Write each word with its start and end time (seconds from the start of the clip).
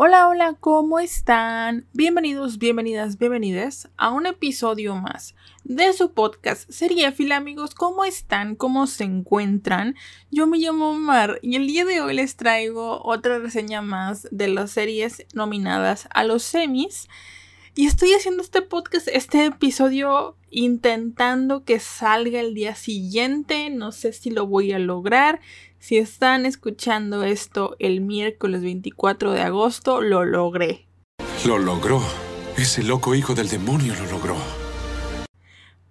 Hola, 0.00 0.28
hola, 0.28 0.54
¿cómo 0.60 1.00
están? 1.00 1.88
Bienvenidos, 1.92 2.58
bienvenidas, 2.58 3.18
bienvenidas 3.18 3.88
a 3.96 4.10
un 4.10 4.26
episodio 4.26 4.94
más 4.94 5.34
de 5.64 5.92
su 5.92 6.12
podcast 6.12 6.70
Seriéfila, 6.70 7.34
amigos. 7.34 7.74
¿Cómo 7.74 8.04
están? 8.04 8.54
¿Cómo 8.54 8.86
se 8.86 9.02
encuentran? 9.02 9.96
Yo 10.30 10.46
me 10.46 10.58
llamo 10.58 10.94
Mar 10.94 11.40
y 11.42 11.56
el 11.56 11.66
día 11.66 11.84
de 11.84 12.00
hoy 12.00 12.14
les 12.14 12.36
traigo 12.36 13.02
otra 13.02 13.40
reseña 13.40 13.82
más 13.82 14.28
de 14.30 14.46
las 14.46 14.70
series 14.70 15.26
nominadas 15.34 16.06
a 16.12 16.22
los 16.22 16.44
semis. 16.44 17.08
Y 17.74 17.86
estoy 17.86 18.12
haciendo 18.12 18.44
este 18.44 18.62
podcast, 18.62 19.08
este 19.08 19.46
episodio, 19.46 20.36
intentando 20.50 21.64
que 21.64 21.80
salga 21.80 22.38
el 22.38 22.54
día 22.54 22.76
siguiente. 22.76 23.68
No 23.70 23.90
sé 23.90 24.12
si 24.12 24.30
lo 24.30 24.46
voy 24.46 24.70
a 24.70 24.78
lograr. 24.78 25.40
Si 25.80 25.96
están 25.96 26.44
escuchando 26.44 27.22
esto 27.22 27.76
el 27.78 28.00
miércoles 28.00 28.62
24 28.62 29.30
de 29.30 29.42
agosto, 29.42 30.00
lo 30.00 30.24
logré. 30.24 30.88
Lo 31.46 31.56
logró. 31.56 32.02
Ese 32.56 32.82
loco 32.82 33.14
hijo 33.14 33.36
del 33.36 33.48
demonio 33.48 33.94
lo 33.94 34.10
logró. 34.10 34.36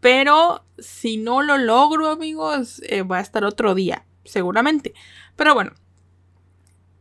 Pero 0.02 0.66
si 0.78 1.16
no 1.16 1.42
lo 1.42 1.58
logro, 1.58 2.10
amigos, 2.10 2.82
eh, 2.90 3.04
va 3.04 3.20
a 3.20 3.22
estar 3.22 3.46
otro 3.46 3.76
día, 3.76 4.06
seguramente. 4.26 4.94
Pero 5.38 5.54
bueno, 5.54 5.72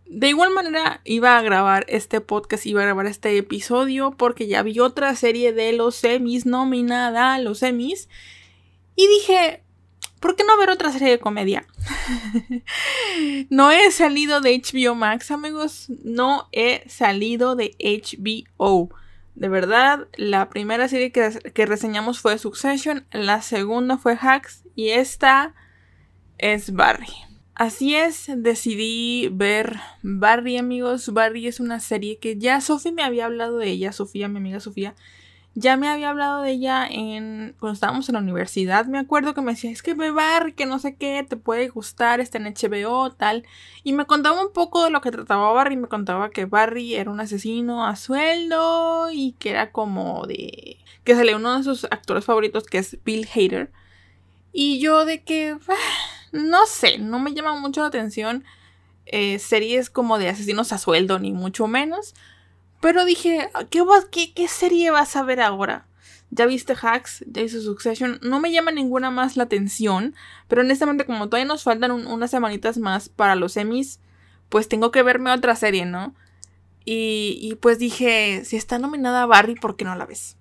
de 0.06 0.28
igual 0.28 0.52
manera 0.52 1.00
iba 1.04 1.36
a 1.36 1.42
grabar 1.42 1.84
este 1.88 2.20
podcast, 2.20 2.64
iba 2.66 2.82
a 2.82 2.84
grabar 2.84 3.06
este 3.06 3.36
episodio 3.36 4.12
porque 4.12 4.46
ya 4.46 4.62
vi 4.62 4.78
otra 4.78 5.16
serie 5.16 5.52
de 5.52 5.72
los 5.72 5.96
semis 5.96 6.46
nominada 6.46 7.34
a 7.34 7.40
los 7.40 7.58
semis. 7.58 8.08
Y 8.94 9.08
dije, 9.08 9.64
¿por 10.20 10.36
qué 10.36 10.44
no 10.44 10.56
ver 10.58 10.70
otra 10.70 10.92
serie 10.92 11.10
de 11.10 11.18
comedia? 11.18 11.66
no 13.50 13.70
he 13.70 13.90
salido 13.90 14.40
de 14.40 14.60
HBO 14.60 14.94
Max, 14.94 15.30
amigos. 15.30 15.86
No 16.04 16.48
he 16.52 16.88
salido 16.88 17.56
de 17.56 17.76
HBO. 17.78 18.90
De 19.34 19.48
verdad, 19.48 20.08
la 20.16 20.48
primera 20.48 20.88
serie 20.88 21.12
que, 21.12 21.38
que 21.52 21.66
reseñamos 21.66 22.20
fue 22.20 22.38
Succession, 22.38 23.06
la 23.12 23.42
segunda 23.42 23.98
fue 23.98 24.16
Hacks 24.20 24.64
y 24.74 24.90
esta 24.90 25.54
es 26.38 26.72
Barry. 26.72 27.12
Así 27.54 27.94
es, 27.94 28.26
decidí 28.36 29.30
ver 29.32 29.76
Barry, 30.02 30.58
amigos. 30.58 31.12
Barry 31.12 31.46
es 31.46 31.58
una 31.58 31.80
serie 31.80 32.18
que 32.18 32.36
ya 32.36 32.60
Sofía 32.60 32.92
me 32.92 33.02
había 33.02 33.24
hablado 33.24 33.56
de 33.56 33.68
ella, 33.68 33.92
Sofía, 33.92 34.28
mi 34.28 34.36
amiga 34.36 34.60
Sofía, 34.60 34.94
ya 35.58 35.78
me 35.78 35.88
había 35.88 36.10
hablado 36.10 36.42
de 36.42 36.50
ella 36.50 36.86
en 36.86 37.56
cuando 37.58 37.72
estábamos 37.72 38.06
en 38.10 38.12
la 38.12 38.20
universidad. 38.20 38.84
Me 38.84 38.98
acuerdo 38.98 39.32
que 39.32 39.40
me 39.40 39.52
decía, 39.52 39.70
es 39.70 39.82
que 39.82 39.94
ve 39.94 40.10
Barry, 40.10 40.52
que 40.52 40.66
no 40.66 40.78
sé 40.78 40.96
qué, 40.96 41.24
te 41.26 41.38
puede 41.38 41.68
gustar, 41.68 42.20
está 42.20 42.36
en 42.36 42.44
HBO, 42.44 43.10
tal. 43.12 43.42
Y 43.82 43.94
me 43.94 44.04
contaba 44.04 44.44
un 44.44 44.52
poco 44.52 44.84
de 44.84 44.90
lo 44.90 45.00
que 45.00 45.10
trataba 45.10 45.50
Barry. 45.54 45.76
Me 45.76 45.88
contaba 45.88 46.28
que 46.28 46.44
Barry 46.44 46.94
era 46.94 47.10
un 47.10 47.20
asesino 47.20 47.86
a 47.86 47.96
sueldo 47.96 49.08
y 49.10 49.32
que 49.38 49.50
era 49.50 49.72
como 49.72 50.26
de... 50.26 50.76
que 51.04 51.14
sale 51.14 51.34
uno 51.34 51.56
de 51.56 51.64
sus 51.64 51.84
actores 51.84 52.26
favoritos, 52.26 52.64
que 52.64 52.76
es 52.76 52.98
Bill 53.02 53.26
Hader. 53.34 53.72
Y 54.52 54.78
yo 54.78 55.06
de 55.06 55.22
que... 55.22 55.56
Ah, 55.68 56.32
no 56.32 56.66
sé, 56.66 56.98
no 56.98 57.18
me 57.18 57.32
llama 57.32 57.58
mucho 57.58 57.80
la 57.80 57.86
atención 57.86 58.44
eh, 59.06 59.38
series 59.38 59.88
como 59.88 60.18
de 60.18 60.28
asesinos 60.28 60.72
a 60.72 60.78
sueldo, 60.78 61.18
ni 61.18 61.32
mucho 61.32 61.66
menos. 61.66 62.14
Pero 62.80 63.04
dije, 63.04 63.50
¿qué, 63.70 63.84
qué, 64.10 64.34
¿qué 64.34 64.48
serie 64.48 64.90
vas 64.90 65.16
a 65.16 65.22
ver 65.22 65.40
ahora? 65.40 65.86
Ya 66.30 66.46
viste 66.46 66.74
Hacks, 66.80 67.24
ya 67.26 67.42
viste 67.42 67.60
Succession. 67.60 68.18
No 68.22 68.40
me 68.40 68.52
llama 68.52 68.70
ninguna 68.70 69.10
más 69.10 69.36
la 69.36 69.44
atención. 69.44 70.14
Pero 70.48 70.62
honestamente, 70.62 71.06
como 71.06 71.28
todavía 71.28 71.46
nos 71.46 71.62
faltan 71.62 71.92
unas 71.92 72.30
semanitas 72.30 72.78
más 72.78 73.08
para 73.08 73.36
los 73.36 73.56
Emmys, 73.56 74.00
pues 74.48 74.68
tengo 74.68 74.90
que 74.90 75.02
verme 75.02 75.30
otra 75.30 75.56
serie, 75.56 75.86
¿no? 75.86 76.14
Y, 76.84 77.38
y 77.40 77.56
pues 77.56 77.78
dije, 77.78 78.44
si 78.44 78.56
está 78.56 78.78
nominada 78.78 79.26
Barry, 79.26 79.54
¿por 79.54 79.76
qué 79.76 79.84
no 79.84 79.94
la 79.96 80.06
ves? 80.06 80.36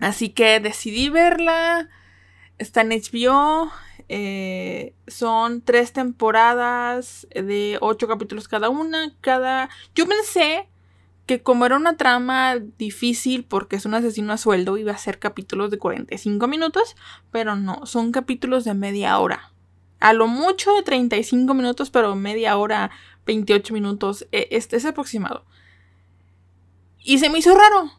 Así 0.00 0.30
que 0.30 0.60
decidí 0.60 1.10
verla. 1.10 1.88
Está 2.58 2.80
en 2.80 2.90
HBO. 2.90 3.70
Eh, 4.08 4.94
son 5.06 5.62
tres 5.62 5.92
temporadas 5.92 7.28
de 7.34 7.78
ocho 7.80 8.08
capítulos 8.08 8.48
cada 8.48 8.68
una. 8.70 9.14
Cada. 9.20 9.68
Yo 9.94 10.06
pensé 10.06 10.68
que 11.30 11.44
como 11.44 11.64
era 11.64 11.76
una 11.76 11.96
trama 11.96 12.56
difícil 12.76 13.44
porque 13.44 13.76
es 13.76 13.86
un 13.86 13.94
asesino 13.94 14.32
a 14.32 14.36
sueldo, 14.36 14.78
iba 14.78 14.90
a 14.90 14.98
ser 14.98 15.20
capítulos 15.20 15.70
de 15.70 15.78
45 15.78 16.48
minutos, 16.48 16.96
pero 17.30 17.54
no, 17.54 17.86
son 17.86 18.10
capítulos 18.10 18.64
de 18.64 18.74
media 18.74 19.16
hora. 19.16 19.52
A 20.00 20.12
lo 20.12 20.26
mucho 20.26 20.74
de 20.74 20.82
35 20.82 21.54
minutos, 21.54 21.88
pero 21.90 22.16
media 22.16 22.56
hora, 22.56 22.90
28 23.26 23.72
minutos, 23.72 24.26
e, 24.32 24.48
este 24.50 24.76
es 24.76 24.84
aproximado. 24.84 25.44
Y 26.98 27.20
se 27.20 27.30
me 27.30 27.38
hizo 27.38 27.54
raro. 27.54 27.92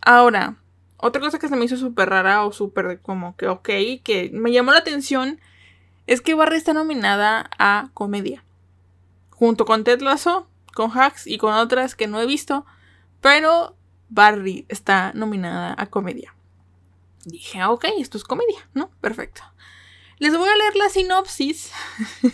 Ahora, 0.00 0.58
otra 0.98 1.20
cosa 1.20 1.40
que 1.40 1.48
se 1.48 1.56
me 1.56 1.64
hizo 1.64 1.76
súper 1.76 2.10
rara 2.10 2.44
o 2.44 2.52
súper 2.52 3.00
como 3.00 3.36
que 3.36 3.48
ok, 3.48 3.70
que 4.04 4.30
me 4.32 4.52
llamó 4.52 4.70
la 4.70 4.78
atención 4.78 5.40
es 6.06 6.20
que 6.20 6.34
Barry 6.34 6.58
está 6.58 6.74
nominada 6.74 7.50
a 7.58 7.90
comedia. 7.92 8.44
Junto 9.30 9.64
con 9.64 9.82
Ted 9.82 10.00
Lasso, 10.00 10.46
con 10.78 10.96
Hacks 10.96 11.26
y 11.26 11.38
con 11.38 11.54
otras 11.54 11.96
que 11.96 12.06
no 12.06 12.20
he 12.20 12.26
visto. 12.26 12.64
Pero 13.20 13.76
Barry 14.08 14.64
está 14.68 15.12
nominada 15.12 15.74
a 15.76 15.86
comedia. 15.86 16.36
Dije, 17.24 17.58
ah, 17.58 17.72
ok, 17.72 17.86
esto 17.98 18.16
es 18.16 18.22
comedia, 18.22 18.70
¿no? 18.74 18.90
Perfecto. 19.00 19.42
Les 20.18 20.38
voy 20.38 20.48
a 20.48 20.56
leer 20.56 20.76
la 20.76 20.88
sinopsis. 20.88 21.72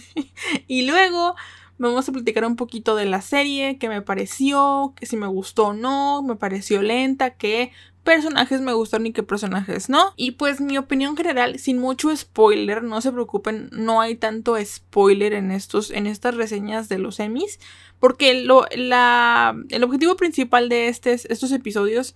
y 0.66 0.87
luego 0.87 1.34
vamos 1.78 2.06
a 2.06 2.12
platicar 2.12 2.44
un 2.44 2.56
poquito 2.56 2.97
de 2.97 3.06
la 3.06 3.22
serie, 3.22 3.78
qué 3.78 3.88
me 3.88 4.03
pareció, 4.03 4.93
que 4.94 5.06
si 5.06 5.16
me 5.16 5.26
gustó 5.26 5.69
o 5.69 5.72
no, 5.72 6.22
me 6.22 6.37
pareció 6.37 6.82
lenta, 6.82 7.31
que 7.31 7.72
personajes 8.04 8.60
me 8.60 8.72
gustaron 8.72 9.06
y 9.06 9.12
qué 9.12 9.22
personajes 9.22 9.88
no. 9.88 10.12
Y 10.16 10.32
pues 10.32 10.60
mi 10.60 10.78
opinión 10.78 11.16
general, 11.16 11.59
sin 11.59 11.78
mucho 11.78 12.15
spoiler, 12.16 12.82
no 12.82 13.00
se 13.00 13.10
preocupen, 13.10 13.70
no 13.72 14.00
hay 14.00 14.15
tanto 14.15 14.56
spoiler 14.65 15.32
en 15.32 15.50
estos, 15.50 15.91
en 15.91 16.06
estas 16.06 16.37
reseñas 16.37 16.88
de 16.88 16.98
los 16.98 17.19
Emmys. 17.19 17.59
Porque 17.98 18.34
lo, 18.34 18.66
la, 18.76 19.56
el 19.70 19.82
objetivo 19.82 20.16
principal 20.16 20.69
de 20.69 20.88
estos 20.88 21.53
episodios 21.53 22.14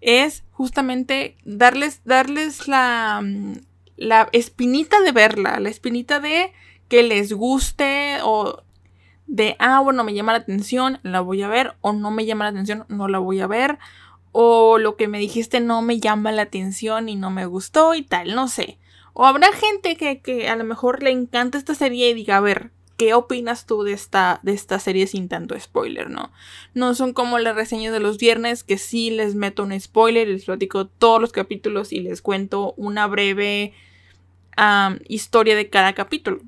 es 0.00 0.44
justamente 0.52 1.36
darles, 1.44 2.02
darles 2.04 2.68
la, 2.68 3.22
la 3.96 4.28
espinita 4.32 5.00
de 5.00 5.12
verla, 5.12 5.58
la 5.60 5.68
espinita 5.68 6.20
de 6.20 6.52
que 6.88 7.02
les 7.02 7.32
guste 7.32 8.18
o 8.22 8.62
de, 9.26 9.54
ah, 9.60 9.80
bueno, 9.80 10.02
me 10.02 10.12
llama 10.12 10.32
la 10.32 10.38
atención, 10.38 10.98
la 11.04 11.20
voy 11.20 11.42
a 11.42 11.48
ver, 11.48 11.76
o 11.82 11.92
no 11.92 12.10
me 12.10 12.26
llama 12.26 12.44
la 12.44 12.50
atención, 12.50 12.84
no 12.88 13.06
la 13.06 13.18
voy 13.18 13.40
a 13.40 13.46
ver, 13.46 13.78
o 14.32 14.78
lo 14.78 14.96
que 14.96 15.08
me 15.08 15.18
dijiste 15.18 15.60
no 15.60 15.82
me 15.82 16.00
llama 16.00 16.32
la 16.32 16.42
atención 16.42 17.08
y 17.08 17.16
no 17.16 17.30
me 17.30 17.46
gustó 17.46 17.94
y 17.94 18.02
tal, 18.02 18.34
no 18.34 18.48
sé. 18.48 18.78
O 19.12 19.26
habrá 19.26 19.52
gente 19.52 19.96
que, 19.96 20.20
que 20.20 20.48
a 20.48 20.56
lo 20.56 20.64
mejor 20.64 21.02
le 21.02 21.10
encanta 21.10 21.58
esta 21.58 21.74
serie 21.74 22.10
y 22.10 22.14
diga, 22.14 22.36
a 22.36 22.40
ver, 22.40 22.70
¿qué 23.00 23.14
opinas 23.14 23.64
tú 23.64 23.82
de 23.82 23.92
esta, 23.92 24.40
de 24.42 24.52
esta 24.52 24.78
serie 24.78 25.06
sin 25.06 25.28
tanto 25.28 25.58
spoiler, 25.58 26.10
no? 26.10 26.30
No 26.74 26.94
son 26.94 27.12
como 27.12 27.38
las 27.38 27.56
reseñas 27.56 27.94
de 27.94 28.00
los 28.00 28.18
viernes 28.18 28.62
que 28.62 28.76
sí 28.76 29.10
les 29.10 29.34
meto 29.34 29.62
un 29.62 29.78
spoiler, 29.80 30.28
les 30.28 30.44
platico 30.44 30.86
todos 30.86 31.20
los 31.20 31.32
capítulos 31.32 31.92
y 31.92 32.00
les 32.00 32.20
cuento 32.20 32.74
una 32.76 33.06
breve 33.06 33.72
historia 35.08 35.56
de 35.56 35.70
cada 35.70 35.94
capítulo. 35.94 36.42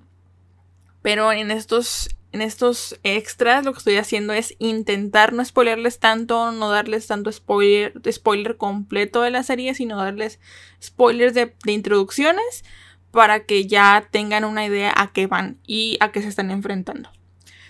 Pero 1.01 1.33
en 1.33 1.51
estos 1.51 2.11
en 2.33 2.41
estos 2.41 2.99
extras 3.03 3.65
lo 3.65 3.73
que 3.73 3.79
estoy 3.79 3.97
haciendo 3.97 4.33
es 4.33 4.55
intentar 4.59 5.35
no 5.35 5.45
spoilerles 5.45 5.99
tanto, 5.99 6.51
no 6.51 6.71
darles 6.71 7.07
tanto 7.07 7.31
spoiler, 7.31 7.93
spoiler 8.11 8.57
completo 8.57 9.21
de 9.21 9.31
la 9.31 9.43
serie, 9.43 9.75
sino 9.75 9.99
darles 9.99 10.41
spoilers 10.83 11.35
de, 11.35 11.55
introducciones 11.67 12.65
para 13.11 13.45
que 13.45 13.67
ya 13.67 14.09
tengan 14.11 14.45
una 14.45 14.65
idea 14.65 14.95
a 14.97 15.13
qué 15.13 15.27
van 15.27 15.59
y 15.67 15.99
a 16.01 16.11
qué 16.11 16.23
se 16.23 16.29
están 16.29 16.51
enfrentando. 16.51 17.11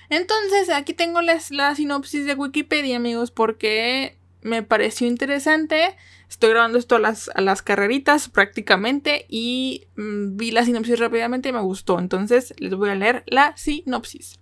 Entonces, 0.08 0.70
aquí 0.70 0.94
tengo 0.94 1.20
la 1.22 1.74
sinopsis 1.74 2.24
de 2.24 2.34
Wikipedia, 2.34 2.96
amigos, 2.96 3.32
porque 3.32 4.18
me 4.42 4.62
pareció 4.62 5.08
interesante. 5.08 5.96
Estoy 6.28 6.50
grabando 6.50 6.78
esto 6.78 6.96
a 6.96 6.98
las, 7.00 7.30
a 7.34 7.40
las 7.40 7.62
carreritas 7.62 8.28
prácticamente 8.28 9.26
y 9.28 9.86
mm, 9.96 10.36
vi 10.36 10.50
la 10.52 10.64
sinopsis 10.64 11.00
rápidamente 11.00 11.48
y 11.48 11.52
me 11.52 11.60
gustó. 11.62 11.98
Entonces, 11.98 12.54
les 12.58 12.74
voy 12.74 12.90
a 12.90 12.94
leer 12.94 13.24
la 13.26 13.56
sinopsis. 13.56 14.38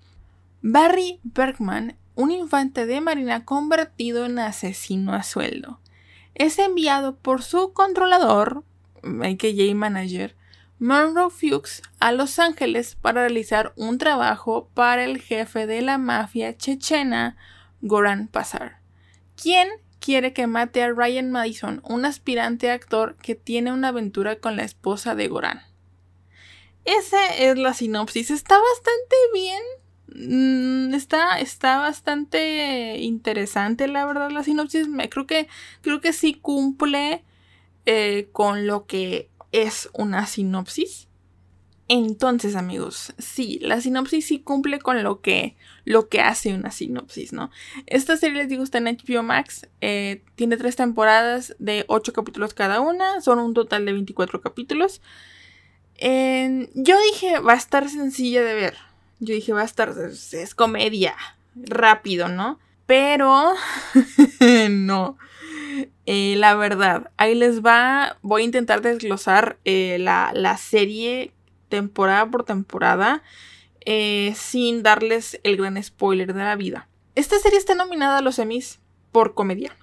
Barry 0.62 1.20
Bergman, 1.22 1.96
un 2.16 2.30
infante 2.30 2.84
de 2.84 3.00
marina 3.00 3.46
convertido 3.46 4.26
en 4.26 4.38
asesino 4.38 5.14
a 5.14 5.22
sueldo, 5.22 5.80
es 6.34 6.58
enviado 6.58 7.16
por 7.16 7.42
su 7.42 7.72
controlador, 7.72 8.64
AKJ 9.02 9.74
Manager, 9.74 10.36
Monroe 10.78 11.30
Fuchs, 11.30 11.82
a 11.98 12.12
Los 12.12 12.38
Ángeles 12.38 12.94
para 12.94 13.22
realizar 13.22 13.72
un 13.76 13.96
trabajo 13.96 14.68
para 14.74 15.04
el 15.04 15.20
jefe 15.20 15.66
de 15.66 15.80
la 15.80 15.96
mafia 15.96 16.56
chechena, 16.56 17.36
Goran 17.80 18.28
pasar? 18.28 18.80
¿Quién 19.40 19.68
quiere 19.98 20.34
que 20.34 20.46
mate 20.46 20.82
a 20.82 20.92
Ryan 20.92 21.30
Madison, 21.30 21.80
un 21.88 22.04
aspirante 22.04 22.70
actor 22.70 23.16
que 23.16 23.34
tiene 23.34 23.72
una 23.72 23.88
aventura 23.88 24.36
con 24.36 24.56
la 24.56 24.64
esposa 24.64 25.14
de 25.14 25.28
Goran? 25.28 25.62
Esa 26.84 27.34
es 27.34 27.56
la 27.56 27.72
sinopsis. 27.74 28.30
Está 28.30 28.58
bastante 28.58 29.16
bien. 29.32 29.62
Mm, 30.14 30.94
está, 30.94 31.38
está 31.40 31.78
bastante 31.78 32.98
interesante, 32.98 33.86
la 33.88 34.04
verdad, 34.04 34.30
la 34.30 34.42
sinopsis. 34.42 34.88
Me, 34.88 35.08
creo, 35.08 35.26
que, 35.26 35.48
creo 35.82 36.00
que 36.00 36.12
sí 36.12 36.34
cumple 36.34 37.24
eh, 37.86 38.28
con 38.32 38.66
lo 38.66 38.86
que 38.86 39.30
es 39.52 39.88
una 39.92 40.26
sinopsis. 40.26 41.08
Entonces, 41.88 42.54
amigos, 42.54 43.14
sí, 43.18 43.58
la 43.62 43.80
sinopsis 43.80 44.24
sí 44.26 44.38
cumple 44.40 44.78
con 44.78 45.02
lo 45.02 45.20
que, 45.20 45.56
lo 45.84 46.08
que 46.08 46.20
hace 46.20 46.54
una 46.54 46.70
sinopsis, 46.70 47.32
¿no? 47.32 47.50
Esta 47.86 48.16
serie, 48.16 48.38
les 48.38 48.48
digo, 48.48 48.62
está 48.62 48.78
en 48.78 48.84
HBO 48.84 49.24
Max. 49.24 49.68
Eh, 49.80 50.22
tiene 50.36 50.56
tres 50.56 50.76
temporadas 50.76 51.56
de 51.58 51.84
ocho 51.88 52.12
capítulos 52.12 52.54
cada 52.54 52.80
una. 52.80 53.20
Son 53.20 53.40
un 53.40 53.54
total 53.54 53.86
de 53.86 53.92
24 53.92 54.40
capítulos. 54.40 55.02
yo 56.00 56.96
dije, 57.12 57.40
va 57.40 57.54
a 57.54 57.56
estar 57.56 57.88
sencilla 57.88 58.42
de 58.42 58.54
ver. 58.54 58.89
Yo 59.20 59.34
dije, 59.34 59.52
va 59.52 59.62
a 59.62 59.64
estar, 59.64 59.94
es 59.98 60.54
comedia, 60.54 61.14
rápido, 61.54 62.28
¿no? 62.28 62.58
Pero, 62.86 63.52
no. 64.70 65.16
Eh, 66.06 66.34
la 66.36 66.54
verdad, 66.56 67.10
ahí 67.18 67.34
les 67.34 67.64
va. 67.64 68.18
Voy 68.22 68.42
a 68.42 68.46
intentar 68.46 68.82
desglosar 68.82 69.58
eh, 69.64 69.98
la, 70.00 70.32
la, 70.34 70.56
serie 70.56 71.32
temporada 71.68 72.28
por 72.28 72.44
temporada 72.44 73.22
eh, 73.84 74.34
sin 74.36 74.82
darles 74.82 75.38
el 75.44 75.56
gran 75.56 75.80
spoiler 75.82 76.34
de 76.34 76.42
la 76.42 76.56
vida. 76.56 76.88
Esta 77.14 77.38
serie 77.38 77.58
está 77.58 77.74
nominada 77.74 78.18
a 78.18 78.22
los 78.22 78.38
Emmys 78.38 78.80
por 79.12 79.34
comedia. 79.34 79.76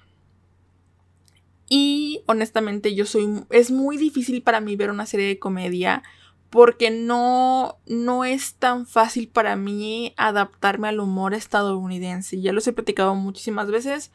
Y 1.68 2.22
honestamente 2.26 2.94
yo 2.94 3.06
soy... 3.06 3.44
Es 3.50 3.70
muy 3.70 3.96
difícil 3.96 4.42
para 4.42 4.60
mí 4.60 4.76
ver 4.76 4.90
una 4.90 5.06
serie 5.06 5.26
de 5.26 5.38
comedia 5.38 6.02
porque 6.50 6.90
no, 6.90 7.78
no 7.86 8.24
es 8.24 8.54
tan 8.54 8.86
fácil 8.86 9.28
para 9.28 9.56
mí 9.56 10.14
adaptarme 10.16 10.88
al 10.88 11.00
humor 11.00 11.34
estadounidense. 11.34 12.40
Ya 12.40 12.52
los 12.52 12.66
he 12.66 12.72
platicado 12.72 13.14
muchísimas 13.14 13.70
veces. 13.70 14.10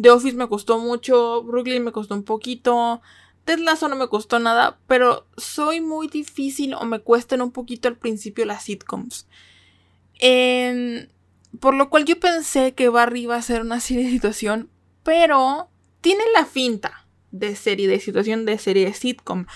The 0.00 0.10
Office 0.10 0.36
me 0.36 0.48
costó 0.48 0.78
mucho, 0.78 1.42
Brooklyn 1.42 1.84
me 1.84 1.92
costó 1.92 2.14
un 2.14 2.24
poquito, 2.24 3.00
Ted 3.44 3.58
Lasso 3.58 3.88
no 3.88 3.96
me 3.96 4.08
costó 4.08 4.38
nada, 4.38 4.78
pero 4.86 5.26
soy 5.36 5.80
muy 5.80 6.08
difícil 6.08 6.74
o 6.74 6.84
me 6.84 7.00
cuestan 7.00 7.42
un 7.42 7.52
poquito 7.52 7.88
al 7.88 7.96
principio 7.96 8.44
las 8.44 8.64
sitcoms. 8.64 9.26
por 11.60 11.74
lo 11.74 11.90
cual 11.90 12.04
yo 12.04 12.18
pensé 12.18 12.74
que 12.74 12.88
Barry 12.88 13.22
iba 13.22 13.36
a 13.36 13.42
ser 13.42 13.60
una 13.60 13.80
serie 13.80 14.04
de 14.04 14.10
situación, 14.10 14.70
pero 15.02 15.68
tiene 16.00 16.24
la 16.34 16.46
finta 16.46 17.06
de 17.30 17.54
serie 17.54 17.86
de 17.86 18.00
situación 18.00 18.46
de 18.46 18.58
serie 18.58 18.86
de 18.86 18.94
sitcom. 18.94 19.46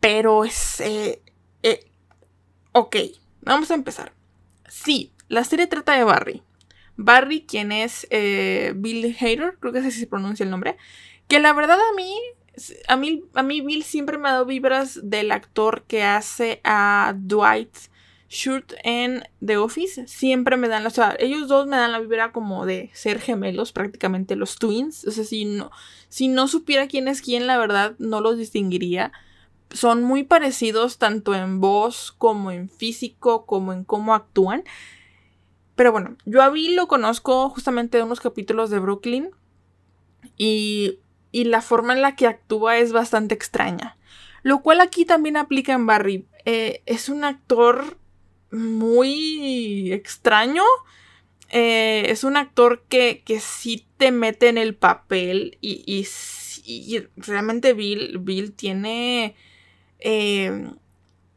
Pero 0.00 0.44
es... 0.44 0.80
Eh, 0.80 1.20
ok, 2.74 2.96
vamos 3.42 3.70
a 3.70 3.74
empezar. 3.74 4.12
Sí, 4.68 5.12
la 5.28 5.44
serie 5.44 5.66
trata 5.66 5.96
de 5.96 6.04
Barry. 6.04 6.42
Barry, 6.96 7.44
quien 7.46 7.72
es 7.72 8.06
eh, 8.10 8.72
Bill 8.76 9.16
Hader, 9.18 9.56
creo 9.58 9.72
que 9.72 9.78
así 9.78 9.92
se 9.92 10.06
pronuncia 10.06 10.44
el 10.44 10.50
nombre, 10.50 10.76
que 11.28 11.40
la 11.40 11.52
verdad 11.52 11.78
a 11.78 11.94
mí, 11.96 12.14
a 12.88 12.96
mí, 12.96 13.24
a 13.34 13.42
mí 13.42 13.60
Bill 13.60 13.82
siempre 13.82 14.18
me 14.18 14.28
ha 14.28 14.32
dado 14.32 14.46
vibras 14.46 15.00
del 15.02 15.32
actor 15.32 15.84
que 15.86 16.02
hace 16.02 16.60
a 16.64 17.14
Dwight 17.16 17.74
Schrute 18.28 18.76
en 18.82 19.24
The 19.44 19.56
Office. 19.56 20.06
Siempre 20.08 20.56
me 20.56 20.68
dan, 20.68 20.86
o 20.86 20.90
sea, 20.90 21.16
ellos 21.18 21.46
dos 21.46 21.66
me 21.66 21.76
dan 21.76 21.92
la 21.92 22.00
vibra 22.00 22.32
como 22.32 22.66
de 22.66 22.90
ser 22.92 23.20
gemelos, 23.20 23.72
prácticamente 23.72 24.34
los 24.34 24.56
twins. 24.56 25.06
O 25.06 25.10
sea, 25.12 25.24
si 25.24 25.44
no, 25.44 25.70
si 26.08 26.28
no 26.28 26.48
supiera 26.48 26.88
quién 26.88 27.06
es 27.06 27.22
quién, 27.22 27.46
la 27.46 27.58
verdad 27.58 27.94
no 27.98 28.20
los 28.20 28.36
distinguiría. 28.36 29.12
Son 29.74 30.02
muy 30.02 30.22
parecidos 30.22 30.96
tanto 30.96 31.34
en 31.34 31.60
voz 31.60 32.14
como 32.16 32.50
en 32.50 32.70
físico, 32.70 33.44
como 33.44 33.74
en 33.74 33.84
cómo 33.84 34.14
actúan. 34.14 34.64
Pero 35.74 35.92
bueno, 35.92 36.16
yo 36.24 36.42
a 36.42 36.48
Bill 36.48 36.76
lo 36.76 36.86
conozco 36.86 37.50
justamente 37.50 37.98
de 37.98 38.04
unos 38.04 38.20
capítulos 38.20 38.70
de 38.70 38.78
Brooklyn. 38.78 39.30
Y, 40.38 41.00
y 41.32 41.44
la 41.44 41.60
forma 41.60 41.92
en 41.92 42.02
la 42.02 42.14
que 42.14 42.28
actúa 42.28 42.78
es 42.78 42.92
bastante 42.92 43.34
extraña. 43.34 43.98
Lo 44.42 44.62
cual 44.62 44.80
aquí 44.80 45.04
también 45.04 45.36
aplica 45.36 45.72
en 45.72 45.86
Barry. 45.86 46.26
Eh, 46.44 46.82
es 46.86 47.08
un 47.08 47.24
actor 47.24 47.98
muy 48.52 49.92
extraño. 49.92 50.62
Eh, 51.50 52.04
es 52.10 52.22
un 52.22 52.36
actor 52.36 52.84
que, 52.88 53.22
que 53.24 53.40
sí 53.40 53.86
te 53.96 54.12
mete 54.12 54.48
en 54.48 54.58
el 54.58 54.76
papel 54.76 55.58
y, 55.60 55.82
y, 55.86 56.06
y 56.64 57.00
realmente 57.16 57.72
Bill, 57.72 58.18
Bill 58.18 58.52
tiene... 58.52 59.34
Eh, 60.04 60.70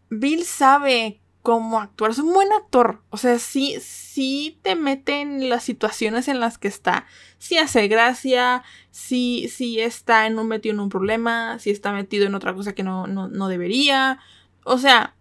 Bill 0.09 0.43
sabe 0.43 1.19
cómo 1.41 1.79
actuar. 1.79 2.11
Es 2.11 2.19
un 2.19 2.33
buen 2.33 2.51
actor. 2.51 3.01
O 3.09 3.15
sea, 3.15 3.39
sí, 3.39 3.77
sí 3.79 4.59
te 4.63 4.75
mete 4.75 5.21
en 5.21 5.47
las 5.47 5.63
situaciones 5.63 6.27
en 6.27 6.41
las 6.41 6.57
que 6.57 6.67
está. 6.67 7.05
Sí 7.37 7.57
hace 7.57 7.87
gracia, 7.87 8.63
sí, 8.91 9.47
sí 9.49 9.79
está 9.79 10.27
en 10.27 10.37
un, 10.37 10.49
metido 10.49 10.73
en 10.73 10.81
un 10.81 10.89
problema, 10.89 11.57
sí 11.59 11.69
está 11.69 11.93
metido 11.93 12.25
en 12.25 12.35
otra 12.35 12.53
cosa 12.53 12.75
que 12.75 12.83
no, 12.83 13.07
no, 13.07 13.47
debería. 13.47 14.19
O 14.65 14.77
sea, 14.77 15.15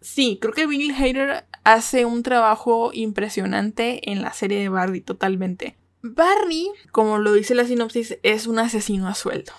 sí, 0.00 0.38
creo 0.40 0.54
que 0.54 0.66
Bill 0.66 0.94
Hader 0.94 1.44
hace 1.64 2.06
un 2.06 2.22
trabajo 2.22 2.90
impresionante 2.94 4.10
en 4.10 4.22
la 4.22 4.32
serie 4.32 4.58
de 4.58 4.70
Barry, 4.70 5.02
totalmente. 5.02 5.76
Barry, 6.00 6.70
como 6.92 7.18
lo 7.18 7.34
dice 7.34 7.54
la 7.54 7.66
sinopsis, 7.66 8.16
es 8.22 8.46
un 8.46 8.58
asesino 8.58 9.06
a 9.06 9.14
sueldo. 9.14 9.52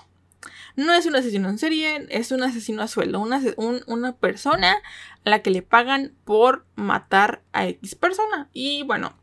No 0.75 0.93
es 0.93 1.05
un 1.05 1.15
asesino 1.15 1.49
en 1.49 1.59
serie, 1.59 2.07
es 2.09 2.31
un 2.31 2.43
asesino 2.43 2.81
a 2.81 2.87
sueldo. 2.87 3.19
Una, 3.19 3.41
una 3.87 4.15
persona 4.15 4.75
a 5.23 5.29
la 5.29 5.41
que 5.41 5.51
le 5.51 5.61
pagan 5.61 6.13
por 6.25 6.65
matar 6.75 7.43
a 7.53 7.67
X 7.67 7.95
persona. 7.95 8.49
Y 8.53 8.83
bueno, 8.83 9.13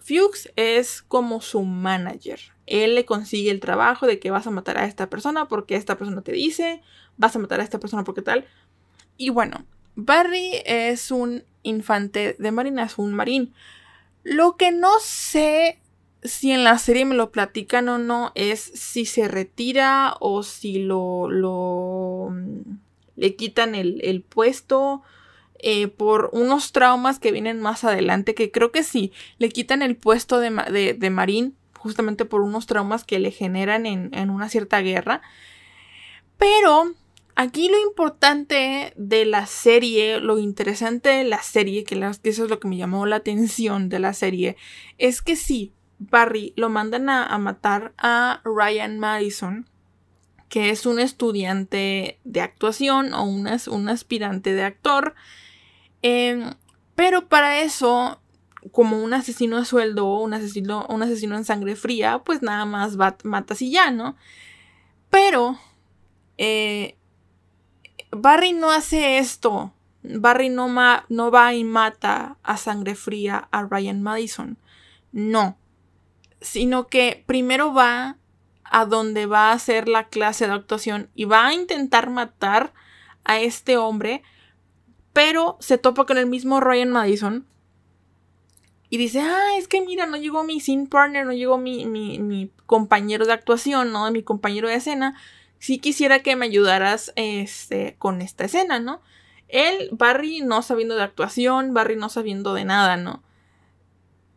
Fuchs 0.00 0.50
es 0.56 1.02
como 1.02 1.40
su 1.40 1.62
manager. 1.62 2.40
Él 2.66 2.94
le 2.94 3.04
consigue 3.04 3.50
el 3.50 3.60
trabajo 3.60 4.06
de 4.06 4.18
que 4.18 4.30
vas 4.30 4.46
a 4.46 4.50
matar 4.50 4.78
a 4.78 4.86
esta 4.86 5.10
persona 5.10 5.48
porque 5.48 5.76
esta 5.76 5.98
persona 5.98 6.22
te 6.22 6.32
dice, 6.32 6.80
vas 7.16 7.36
a 7.36 7.38
matar 7.38 7.60
a 7.60 7.64
esta 7.64 7.78
persona 7.78 8.04
porque 8.04 8.22
tal. 8.22 8.46
Y 9.16 9.30
bueno, 9.30 9.64
Barry 9.96 10.62
es 10.64 11.10
un 11.10 11.44
infante 11.62 12.36
de 12.38 12.52
marina, 12.52 12.84
es 12.84 12.98
un 12.98 13.14
marín. 13.14 13.52
Lo 14.22 14.56
que 14.56 14.72
no 14.72 14.98
sé 15.00 15.80
si 16.26 16.52
en 16.52 16.64
la 16.64 16.78
serie 16.78 17.04
me 17.04 17.14
lo 17.14 17.30
platican 17.30 17.88
o 17.88 17.98
no 17.98 18.32
es 18.34 18.60
si 18.60 19.06
se 19.06 19.28
retira 19.28 20.16
o 20.20 20.42
si 20.42 20.78
lo, 20.78 21.28
lo 21.30 22.30
mm, 22.30 22.78
le 23.16 23.36
quitan 23.36 23.74
el, 23.74 24.24
puesto 24.28 25.02
eh, 25.58 25.88
por 25.88 26.30
unos 26.32 26.72
traumas 26.72 27.18
que 27.18 27.32
vienen 27.32 27.60
más 27.60 27.84
adelante, 27.84 28.34
que 28.34 28.50
creo 28.50 28.72
que 28.72 28.82
sí, 28.82 29.12
le 29.38 29.48
quitan 29.48 29.82
el 29.82 29.96
puesto 29.96 30.38
de, 30.38 30.94
de, 30.98 31.10
Marín 31.10 31.56
justamente 31.78 32.24
por 32.24 32.42
unos 32.42 32.66
traumas 32.66 33.04
que 33.04 33.18
le 33.18 33.30
generan 33.30 33.86
en, 33.86 34.30
una 34.30 34.48
cierta 34.48 34.80
guerra. 34.80 35.22
Pero 36.36 36.92
aquí 37.36 37.68
lo 37.68 37.80
importante 37.80 38.92
de 38.96 39.24
la 39.24 39.46
serie, 39.46 40.20
lo 40.20 40.38
interesante 40.38 41.08
de 41.08 41.24
la 41.24 41.42
serie, 41.42 41.84
que, 41.84 41.98
que 42.22 42.28
eso 42.28 42.44
es 42.44 42.50
lo 42.50 42.60
que 42.60 42.68
me 42.68 42.76
llamó 42.76 43.06
la 43.06 43.16
atención 43.16 43.88
de 43.88 43.98
la 43.98 44.12
serie, 44.12 44.56
es 44.98 45.22
que 45.22 45.36
sí, 45.36 45.72
Barry 45.98 46.52
lo 46.56 46.68
mandan 46.68 47.08
a, 47.08 47.36
matar 47.38 47.92
a 47.98 48.40
Ryan 48.44 48.98
Madison, 48.98 49.68
que 50.48 50.70
es 50.70 50.86
un 50.86 51.00
estudiante 51.00 52.20
de 52.24 52.40
actuación 52.40 53.14
o 53.14 53.24
un, 53.24 53.88
aspirante 53.88 54.52
de 54.52 54.62
actor. 54.62 55.14
Em, 56.02 56.54
pero 56.94 57.28
para 57.28 57.60
eso, 57.60 58.20
como 58.72 59.02
un 59.02 59.14
asesino 59.14 59.56
a 59.56 59.64
sueldo 59.64 60.06
o 60.06 60.22
un 60.22 60.34
asesino, 60.34 60.86
un 60.88 61.02
asesino 61.02 61.36
en 61.36 61.44
sangre 61.44 61.76
fría, 61.76 62.18
pues 62.18 62.42
nada 62.42 62.64
más 62.64 63.00
va, 63.00 63.16
matas 63.24 63.62
y 63.62 63.70
ya, 63.70 63.90
¿no? 63.90 64.16
Pero 65.08 65.58
eh, 66.36 66.96
Barry 68.10 68.52
no 68.52 68.70
hace 68.70 69.18
esto. 69.18 69.72
Barry 70.02 70.50
no, 70.50 70.68
no 71.08 71.30
va 71.30 71.54
y 71.54 71.64
mata 71.64 72.36
a 72.42 72.56
sangre 72.56 72.94
fría 72.94 73.48
a 73.50 73.64
Ryan 73.64 74.02
Madison. 74.02 74.58
No 75.10 75.56
sino 76.46 76.86
que 76.86 77.24
primero 77.26 77.74
va 77.74 78.16
a 78.64 78.86
donde 78.86 79.26
va 79.26 79.50
a 79.50 79.52
hacer 79.52 79.88
la 79.88 80.08
clase 80.08 80.46
de 80.46 80.52
actuación 80.52 81.10
y 81.14 81.24
va 81.24 81.46
a 81.46 81.54
intentar 81.54 82.10
matar 82.10 82.72
a 83.24 83.40
este 83.40 83.76
hombre, 83.76 84.22
pero 85.12 85.56
se 85.60 85.78
topa 85.78 86.06
con 86.06 86.18
el 86.18 86.26
mismo 86.26 86.60
Ryan 86.60 86.90
Madison 86.90 87.46
y 88.88 88.98
dice, 88.98 89.20
ah, 89.20 89.56
es 89.58 89.66
que 89.66 89.80
mira, 89.80 90.06
no 90.06 90.16
llegó 90.16 90.44
mi 90.44 90.60
scene 90.60 90.86
partner, 90.86 91.26
no 91.26 91.32
llegó 91.32 91.58
mi, 91.58 91.86
mi, 91.86 92.50
compañero 92.66 93.26
de 93.26 93.32
actuación, 93.32 93.92
¿no? 93.92 94.10
Mi 94.10 94.22
compañero 94.22 94.68
de 94.68 94.74
escena. 94.74 95.16
Si 95.58 95.78
quisiera 95.78 96.20
que 96.20 96.36
me 96.36 96.46
ayudaras 96.46 97.12
este, 97.16 97.96
con 97.98 98.22
esta 98.22 98.44
escena, 98.44 98.78
¿no? 98.78 99.00
Él, 99.48 99.88
Barry, 99.92 100.40
no 100.40 100.62
sabiendo 100.62 100.96
de 100.96 101.02
actuación, 101.02 101.74
Barry 101.74 101.96
no 101.96 102.08
sabiendo 102.08 102.54
de 102.54 102.64
nada, 102.64 102.96
¿no? 102.96 103.22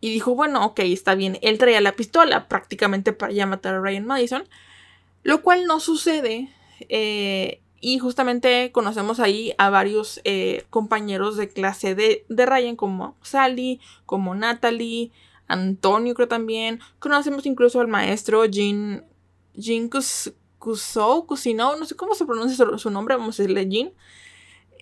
Y 0.01 0.11
dijo, 0.11 0.35
bueno, 0.35 0.65
ok, 0.65 0.79
está 0.81 1.15
bien. 1.15 1.37
Él 1.41 1.57
traía 1.57 1.81
la 1.81 1.95
pistola 1.95 2.47
prácticamente 2.47 3.13
para 3.13 3.33
ya 3.33 3.45
matar 3.45 3.75
a 3.75 3.81
Ryan 3.81 4.05
Madison. 4.05 4.43
Lo 5.23 5.41
cual 5.41 5.65
no 5.65 5.79
sucede. 5.79 6.49
Eh, 6.87 7.61
y 7.81 7.99
justamente 7.99 8.71
conocemos 8.71 9.19
ahí 9.19 9.53
a 9.57 9.69
varios 9.69 10.21
eh, 10.23 10.65
compañeros 10.69 11.37
de 11.37 11.49
clase 11.49 11.95
de, 11.95 12.25
de, 12.27 12.45
Ryan, 12.45 12.75
como 12.75 13.15
Sally, 13.21 13.79
como 14.05 14.35
Natalie, 14.35 15.11
Antonio 15.47 16.13
creo 16.13 16.27
también. 16.27 16.79
Conocemos 16.99 17.45
incluso 17.45 17.81
al 17.81 17.87
maestro 17.87 18.45
Jean, 18.45 19.05
Jean 19.53 19.89
Cusou, 20.59 21.25
Cusino, 21.25 21.75
no 21.75 21.85
sé 21.85 21.95
cómo 21.95 22.15
se 22.15 22.25
pronuncia 22.25 22.65
su, 22.77 22.89
nombre, 22.89 23.15
vamos 23.15 23.39
a 23.39 23.43
decirle 23.43 23.67
Jean. 23.69 23.91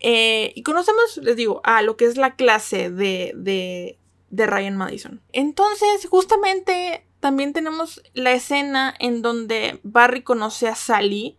Eh, 0.01 0.51
y 0.55 0.63
conocemos, 0.63 1.17
les 1.17 1.35
digo, 1.35 1.61
a 1.63 1.81
lo 1.81 1.97
que 1.97 2.05
es 2.05 2.17
la 2.17 2.35
clase 2.35 2.91
de, 2.91 3.97
de 4.29 4.45
Ryan 4.45 4.77
Madison. 4.77 5.21
Entonces, 5.31 6.07
justamente 6.09 7.05
también 7.19 7.53
tenemos 7.53 8.01
la 8.13 8.33
escena 8.33 8.93
en 8.99 9.21
donde 9.21 9.79
Barry 9.83 10.21
conoce 10.21 10.67
a 10.67 10.75
Sally. 10.75 11.37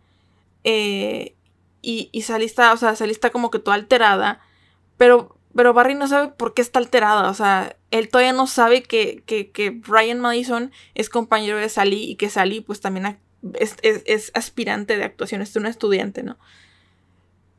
Eh, 0.63 1.35
y, 1.81 2.09
y 2.11 2.23
Sally 2.23 2.45
está, 2.45 2.73
o 2.73 2.77
sea, 2.77 2.95
Sally 2.95 3.11
está 3.11 3.29
como 3.29 3.51
que 3.51 3.59
toda 3.59 3.75
alterada. 3.75 4.41
Pero, 4.97 5.37
pero 5.55 5.73
Barry 5.73 5.95
no 5.95 6.07
sabe 6.07 6.29
por 6.29 6.53
qué 6.53 6.61
está 6.61 6.79
alterada. 6.79 7.29
O 7.29 7.33
sea, 7.33 7.77
él 7.91 8.09
todavía 8.09 8.33
no 8.33 8.47
sabe 8.47 8.83
que, 8.83 9.23
que, 9.25 9.81
Ryan 9.83 10.19
Madison 10.19 10.71
es 10.95 11.09
compañero 11.09 11.57
de 11.57 11.69
Sally 11.69 12.03
y 12.03 12.15
que 12.15 12.29
Sally 12.29 12.61
pues 12.61 12.81
también 12.81 13.19
es, 13.53 13.75
es, 13.81 14.31
aspirante 14.33 14.97
de 14.97 15.05
actuación, 15.05 15.41
es 15.41 15.55
una 15.55 15.69
estudiante, 15.69 16.23
¿no? 16.23 16.37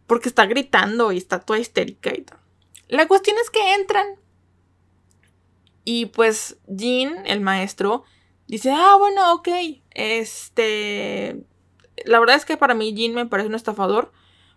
Porque 0.07 0.29
está 0.29 0.47
gritando 0.47 1.13
y 1.13 1.17
está 1.17 1.41
toda 1.41 1.59
histérica 1.59 2.13
y 2.15 2.23
todo. 2.23 2.39
La 2.89 3.07
cuestión 3.07 3.37
es 3.43 3.51
que 3.51 3.75
entran 3.75 4.07
y 5.85 6.07
pues 6.07 6.59
Jean, 6.67 7.27
el 7.27 7.41
maestro, 7.41 8.05
dice, 8.47 8.71
ah, 8.73 8.97
bueno, 8.99 9.35
ok, 9.35 9.49
este... 9.93 11.45
La 12.05 12.19
verdad 12.19 12.37
es 12.37 12.47
que 12.47 12.57
para 12.57 12.75
mí 12.75 12.95
Jean 12.95 13.15
me 13.15 13.27
parece 13.27 13.49
un 13.49 13.55
estafador 13.55 14.11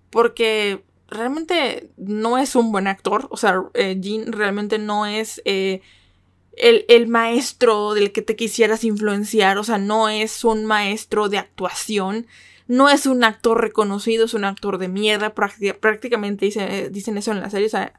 porque 0.10 0.84
realmente 1.08 1.92
no 1.98 2.38
es 2.38 2.56
un 2.56 2.72
buen 2.72 2.88
actor. 2.88 3.28
O 3.32 3.38
sea, 3.38 3.64
eh, 3.74 3.98
Jean 4.00 4.32
realmente 4.32 4.78
no 4.78 5.06
es 5.06 5.42
eh, 5.46 5.82
el, 6.54 6.86
el, 6.88 7.08
maestro 7.08 7.94
del 7.94 8.12
que 8.12 8.22
te 8.22 8.36
quisieras 8.36 8.84
influenciar. 8.84 9.58
O 9.58 9.64
sea, 9.64 9.78
no 9.78 10.10
es 10.10 10.44
un 10.44 10.66
maestro 10.66 11.30
de 11.30 11.38
actuación. 11.38 12.28
No 12.68 12.90
es 12.90 13.06
un 13.06 13.24
actor 13.24 13.60
reconocido, 13.60 14.26
es 14.26 14.34
un 14.34 14.46
actor 14.46 14.78
de 14.78 14.88
mierda. 14.88 15.34
prácticamente 15.34 16.46
dice, 16.46 16.90
dicen 16.90 17.18
eso 17.18 17.32
en 17.32 17.42
la 17.42 17.50
serie. 17.50 17.68
O 17.68 17.72
sea, 17.72 17.94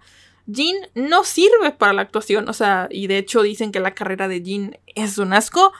Jean 0.47 0.77
no 0.95 1.25
sirve 1.25 1.73
para 1.73 1.93
la 1.93 2.03
actuación, 2.03 2.49
o 2.49 2.53
sea, 2.53 2.89
y 2.91 3.07
de 3.07 3.19
hecho 3.19 3.43
dicen 3.43 3.73
que 3.73 3.81
la 3.81 3.95
carrera 3.95 4.29
de 4.29 4.43
Jean 4.43 4.79
es 4.95 5.19
un 5.19 5.33
asco, 5.33 5.73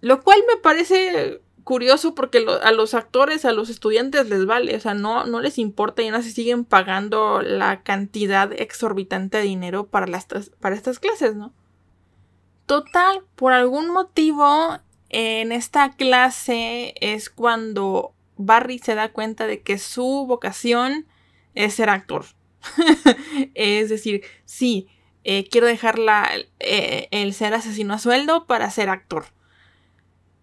lo 0.00 0.22
cual 0.22 0.40
me 0.46 0.60
parece 0.60 1.40
curioso 1.64 2.14
porque 2.14 2.46
a 2.62 2.70
los 2.70 2.94
actores, 2.94 3.44
a 3.44 3.52
los 3.52 3.70
estudiantes 3.70 4.28
les 4.28 4.46
vale, 4.46 4.76
o 4.76 4.80
sea, 4.80 4.94
no, 4.94 5.24
no 5.24 5.40
les 5.40 5.58
importa 5.58 6.00
y 6.00 6.06
aún 6.06 6.14
así 6.14 6.30
siguen 6.30 6.64
pagando 6.64 7.42
la 7.42 7.82
cantidad 7.82 8.52
exorbitante 8.52 9.38
de 9.38 9.44
dinero 9.44 9.86
para, 9.86 10.06
las, 10.06 10.26
para 10.60 10.76
estas 10.76 11.00
clases, 11.00 11.34
¿no? 11.34 11.52
Total, 12.66 13.22
por 13.34 13.52
algún 13.52 13.90
motivo 13.90 14.78
en 15.08 15.50
esta 15.50 15.96
clase 15.96 16.94
es 17.00 17.30
cuando 17.30 18.12
Barry 18.36 18.78
se 18.78 18.94
da 18.94 19.12
cuenta 19.12 19.46
de 19.46 19.62
que 19.62 19.78
su 19.78 20.24
vocación 20.26 21.06
es 21.54 21.74
ser 21.74 21.90
actor. 21.90 22.26
es 23.54 23.88
decir, 23.88 24.22
sí, 24.44 24.88
eh, 25.24 25.48
quiero 25.48 25.66
dejar 25.66 25.98
eh, 26.60 27.08
el 27.10 27.34
ser 27.34 27.54
asesino 27.54 27.94
a 27.94 27.98
sueldo 27.98 28.46
para 28.46 28.70
ser 28.70 28.88
actor. 28.88 29.26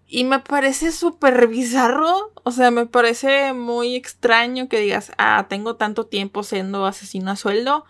Y 0.08 0.26
me 0.26 0.40
parece 0.40 0.92
súper 0.92 1.48
bizarro, 1.48 2.34
o 2.44 2.52
sea, 2.52 2.70
me 2.70 2.86
parece 2.86 3.54
muy 3.54 3.96
extraño 3.96 4.68
que 4.70 4.80
digas, 4.80 5.12
ah, 5.18 5.48
tengo 5.50 5.76
tanto 5.76 6.06
tiempo 6.06 6.44
siendo 6.44 6.86
asesino 6.86 7.32
a 7.32 7.36
sueldo, 7.36 7.86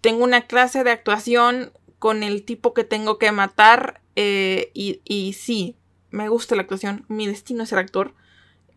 tengo 0.00 0.24
una 0.24 0.46
clase 0.46 0.82
de 0.82 0.90
actuación 0.90 1.72
con 1.98 2.22
el 2.22 2.44
tipo 2.44 2.74
que 2.74 2.84
tengo 2.84 3.18
que 3.18 3.30
matar 3.30 4.00
eh, 4.16 4.70
y, 4.74 5.00
y 5.04 5.34
sí, 5.34 5.76
me 6.10 6.28
gusta 6.28 6.56
la 6.56 6.62
actuación, 6.62 7.04
mi 7.08 7.26
destino 7.26 7.62
es 7.62 7.68
ser 7.68 7.78
actor 7.78 8.14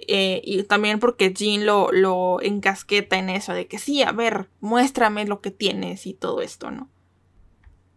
eh, 0.07 0.41
y 0.43 0.63
también 0.63 0.99
porque 0.99 1.33
Jean 1.33 1.65
lo, 1.65 1.91
lo 1.91 2.41
encasqueta 2.41 3.17
en 3.17 3.29
eso, 3.29 3.53
de 3.53 3.67
que 3.67 3.79
sí, 3.79 4.01
a 4.01 4.11
ver, 4.11 4.49
muéstrame 4.61 5.25
lo 5.25 5.41
que 5.41 5.51
tienes 5.51 6.05
y 6.07 6.13
todo 6.13 6.41
esto, 6.41 6.71
¿no? 6.71 6.89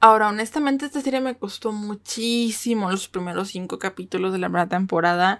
Ahora, 0.04 0.30
honestamente, 0.30 0.84
esta 0.84 1.00
serie 1.00 1.20
me 1.20 1.38
costó 1.38 1.70
muchísimo 1.70 2.90
los 2.90 3.06
primeros 3.06 3.50
cinco 3.50 3.78
capítulos 3.78 4.32
de 4.32 4.38
la 4.38 4.48
primera 4.48 4.68
temporada. 4.68 5.38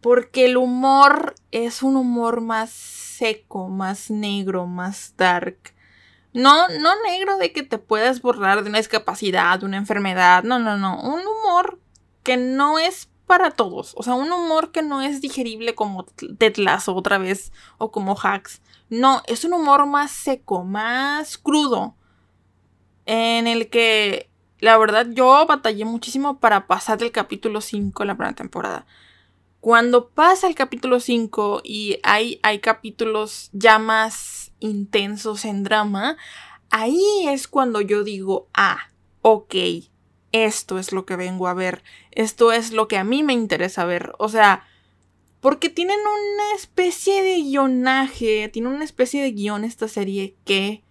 Porque 0.00 0.46
el 0.46 0.56
humor 0.56 1.36
es 1.52 1.84
un 1.84 1.94
humor 1.94 2.40
más 2.40 2.70
seco, 2.70 3.68
más 3.68 4.10
negro, 4.10 4.66
más 4.66 5.14
dark. 5.16 5.58
No, 6.32 6.66
no 6.80 6.90
negro 7.04 7.36
de 7.38 7.52
que 7.52 7.62
te 7.62 7.78
puedas 7.78 8.20
borrar 8.20 8.64
de 8.64 8.68
una 8.68 8.78
discapacidad, 8.78 9.60
de 9.60 9.66
una 9.66 9.76
enfermedad. 9.76 10.42
No, 10.42 10.58
no, 10.58 10.76
no. 10.76 11.00
Un 11.00 11.20
humor 11.20 11.80
que 12.24 12.36
no 12.36 12.80
es 12.80 13.08
para 13.28 13.52
todos. 13.52 13.94
O 13.96 14.02
sea, 14.02 14.14
un 14.14 14.32
humor 14.32 14.72
que 14.72 14.82
no 14.82 15.02
es 15.02 15.20
digerible 15.20 15.76
como 15.76 16.04
Tetlazo 16.04 16.96
otra 16.96 17.18
vez 17.18 17.52
o 17.76 17.92
como 17.92 18.16
Hacks. 18.16 18.60
No, 18.88 19.22
es 19.26 19.44
un 19.44 19.52
humor 19.52 19.86
más 19.86 20.10
seco, 20.10 20.64
más 20.64 21.38
crudo. 21.38 21.94
En 23.06 23.46
el 23.46 23.70
que, 23.70 24.28
la 24.58 24.76
verdad, 24.78 25.06
yo 25.10 25.46
batallé 25.46 25.84
muchísimo 25.84 26.40
para 26.40 26.66
pasar 26.66 26.98
del 26.98 27.12
capítulo 27.12 27.60
5 27.60 28.02
en 28.02 28.06
la 28.08 28.16
primera 28.16 28.34
temporada. 28.34 28.86
Cuando 29.60 30.08
pasa 30.08 30.48
el 30.48 30.54
capítulo 30.54 30.98
5 30.98 31.60
y 31.62 31.98
hay, 32.02 32.40
hay 32.42 32.58
capítulos 32.60 33.50
ya 33.52 33.78
más 33.78 34.52
intensos 34.60 35.44
en 35.44 35.64
drama, 35.64 36.16
ahí 36.70 37.26
es 37.26 37.46
cuando 37.46 37.80
yo 37.80 38.04
digo, 38.04 38.48
ah, 38.54 38.88
ok, 39.22 39.54
esto 40.32 40.78
es 40.78 40.92
lo 40.92 41.06
que 41.06 41.16
vengo 41.16 41.48
a 41.48 41.54
ver, 41.54 41.82
esto 42.10 42.52
es 42.52 42.72
lo 42.72 42.88
que 42.88 42.98
a 42.98 43.04
mí 43.04 43.22
me 43.22 43.32
interesa 43.32 43.84
ver. 43.84 44.12
O 44.18 44.28
sea, 44.28 44.66
porque 45.40 45.68
tienen 45.68 45.98
una 46.00 46.54
especie 46.56 47.22
de 47.22 47.36
guionaje, 47.42 48.48
tiene 48.48 48.68
una 48.68 48.84
especie 48.84 49.22
de 49.22 49.32
guion 49.32 49.64
esta 49.64 49.88
serie 49.88 50.34
que 50.44 50.82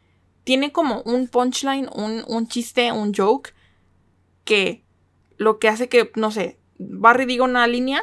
tiene 0.44 0.72
como 0.72 1.02
un 1.02 1.28
punchline, 1.28 1.90
un, 1.94 2.48
chiste, 2.48 2.92
un 2.94 3.14
joke, 3.14 3.54
que 4.46 4.86
lo 5.36 5.60
que 5.60 5.68
hace 5.68 5.90
que, 5.90 6.10
no 6.16 6.32
sé, 6.32 6.58
Barry 6.80 7.26
diga 7.26 7.44
una 7.44 7.68
línea, 7.68 8.02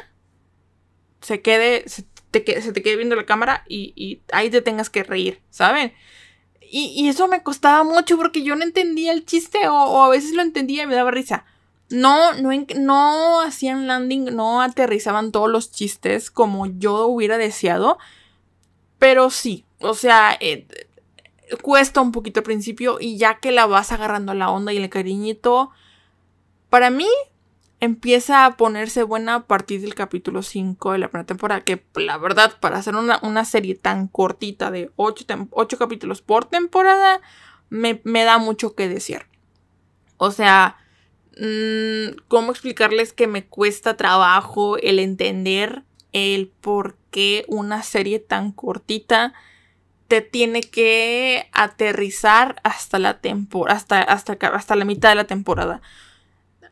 se 1.21 1.41
quede, 1.41 1.89
se 1.89 2.03
te, 2.29 2.43
quede 2.43 2.95
viendo 2.97 3.15
la 3.15 3.25
cámara 3.25 3.63
y, 3.67 4.21
ahí 4.31 4.51
te 4.51 4.61
tengas 4.61 4.91
que 4.91 5.03
reír, 5.03 5.41
¿saben? 5.49 5.93
Y, 6.71 7.07
eso 7.07 7.27
me 7.27 7.43
costaba 7.43 7.83
mucho 7.83 8.17
porque 8.17 8.43
yo 8.43 8.55
no 8.55 8.63
entendía 8.63 9.11
el 9.11 9.25
chiste 9.25 9.67
o, 9.67 10.03
a 10.03 10.09
veces 10.09 10.33
lo 10.33 10.41
entendía 10.41 10.83
y 10.83 10.87
me 10.87 10.95
daba 10.95 11.11
risa. 11.11 11.45
No, 11.89 12.33
no, 12.33 12.49
no 12.77 13.41
hacían 13.41 13.87
landing, 13.87 14.35
no 14.35 14.61
aterrizaban 14.61 15.31
todos 15.31 15.49
los 15.49 15.71
chistes 15.71 16.31
como 16.31 16.65
yo 16.65 17.07
hubiera 17.07 17.37
deseado. 17.37 17.97
Pero 18.97 19.29
sí, 19.29 19.65
o 19.79 19.93
sea, 19.93 20.35
eh, 20.39 20.67
cuesta 21.61 22.01
un 22.01 22.11
poquito 22.11 22.39
al 22.39 22.45
principio 22.45 22.97
y 22.99 23.17
ya 23.17 23.39
que 23.39 23.51
la 23.51 23.65
vas 23.65 23.91
agarrando 23.91 24.33
la 24.33 24.49
onda 24.49 24.73
y 24.73 24.77
el 24.77 24.89
cariñito, 24.89 25.69
para 26.69 26.89
mí 26.89 27.07
empieza 27.79 28.45
a 28.45 28.57
ponerse 28.57 29.03
buena 29.03 29.35
a 29.35 29.47
partir 29.47 29.81
del 29.81 29.95
capítulo 29.95 30.41
5 30.41 30.93
de 30.93 30.97
la 30.97 31.09
primera 31.09 31.25
temporada, 31.25 31.63
que 31.63 31.83
la 31.95 32.17
verdad, 32.17 32.57
para 32.59 32.77
hacer 32.77 32.95
una, 32.95 33.45
serie 33.45 33.75
tan 33.75 34.07
cortita 34.07 34.71
de 34.71 34.91
8, 34.95 35.77
capítulos 35.77 36.21
por 36.21 36.45
temporada, 36.45 37.21
me, 37.69 37.99
da 38.03 38.37
mucho 38.37 38.75
que 38.75 38.87
decir. 38.87 39.25
O 40.17 40.31
sea, 40.31 40.77
mm, 41.37 42.17
¿cómo 42.27 42.51
explicarles 42.51 43.13
que 43.13 43.27
me 43.27 43.45
cuesta 43.45 43.97
trabajo 43.97 44.77
el 44.77 44.99
entender 44.99 45.83
el 46.13 46.47
por 46.47 46.97
qué 47.11 47.45
una 47.49 47.83
serie 47.83 48.19
tan 48.19 48.51
cortita 48.51 49.33
te 50.07 50.21
tiene 50.21 50.61
que 50.61 51.49
aterrizar 51.51 52.61
hasta 52.63 52.99
la 52.99 53.19
hasta, 53.67 54.01
hasta, 54.01 54.33
hasta 54.33 54.75
la 54.75 54.85
mitad 54.85 55.09
de 55.09 55.15
la 55.15 55.27
temporada? 55.27 55.81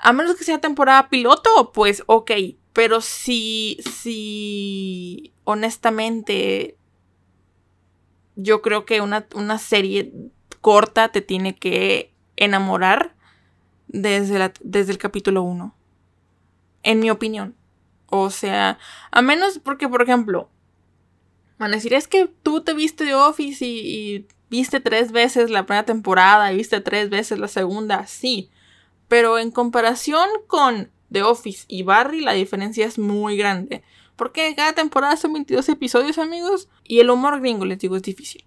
A 0.03 0.13
menos 0.13 0.35
que 0.35 0.43
sea 0.43 0.59
temporada 0.59 1.09
piloto, 1.09 1.71
pues 1.73 2.03
ok. 2.07 2.31
Pero 2.73 3.01
si, 3.01 3.77
si 3.89 5.33
honestamente 5.45 6.77
yo 8.35 8.61
creo 8.61 8.85
que 8.85 8.99
una, 8.99 9.25
serie 9.59 10.11
corta 10.59 11.09
te 11.09 11.21
tiene 11.21 11.55
que 11.55 12.13
enamorar 12.35 13.15
desde, 13.87 14.51
desde 14.61 14.91
el 14.91 14.97
capítulo 14.97 15.43
1. 15.43 15.73
En 16.83 16.99
mi 16.99 17.09
opinión. 17.09 17.55
O 18.07 18.29
sea, 18.29 18.79
a 19.09 19.21
menos 19.21 19.59
porque, 19.59 19.87
por 19.87 20.01
ejemplo, 20.01 20.49
van 21.57 21.71
a 21.71 21.75
decir, 21.75 21.93
es 21.93 22.07
que 22.07 22.27
tú 22.43 22.61
te 22.61 22.73
viste 22.73 23.05
de 23.05 23.15
Office 23.15 23.65
y, 23.65 24.27
viste 24.49 24.79
tres 24.79 25.11
veces 25.11 25.49
la 25.49 25.65
primera 25.65 25.85
temporada 25.85 26.51
y 26.51 26.57
viste 26.57 26.79
tres 26.81 27.09
veces 27.09 27.39
la 27.39 27.47
segunda, 27.47 28.05
sí. 28.05 28.51
Pero 29.13 29.37
en 29.37 29.51
comparación 29.51 30.27
con 30.47 30.89
The 31.11 31.21
Office 31.21 31.65
y 31.67 31.83
Barry, 31.83 32.21
la 32.21 32.33
diferencia 32.33 32.87
es 32.87 32.97
muy 32.97 33.37
grande. 33.37 33.83
Porque 34.15 34.55
cada 34.55 34.73
temporada 34.73 35.17
son 35.17 35.33
22 35.33 35.69
episodios, 35.69 36.17
amigos. 36.17 36.67
Y 36.83 36.97
el 36.97 37.11
humor 37.11 37.39
gringo, 37.39 37.63
les 37.63 37.77
digo, 37.77 37.95
es 37.95 38.01
difícil. 38.01 38.43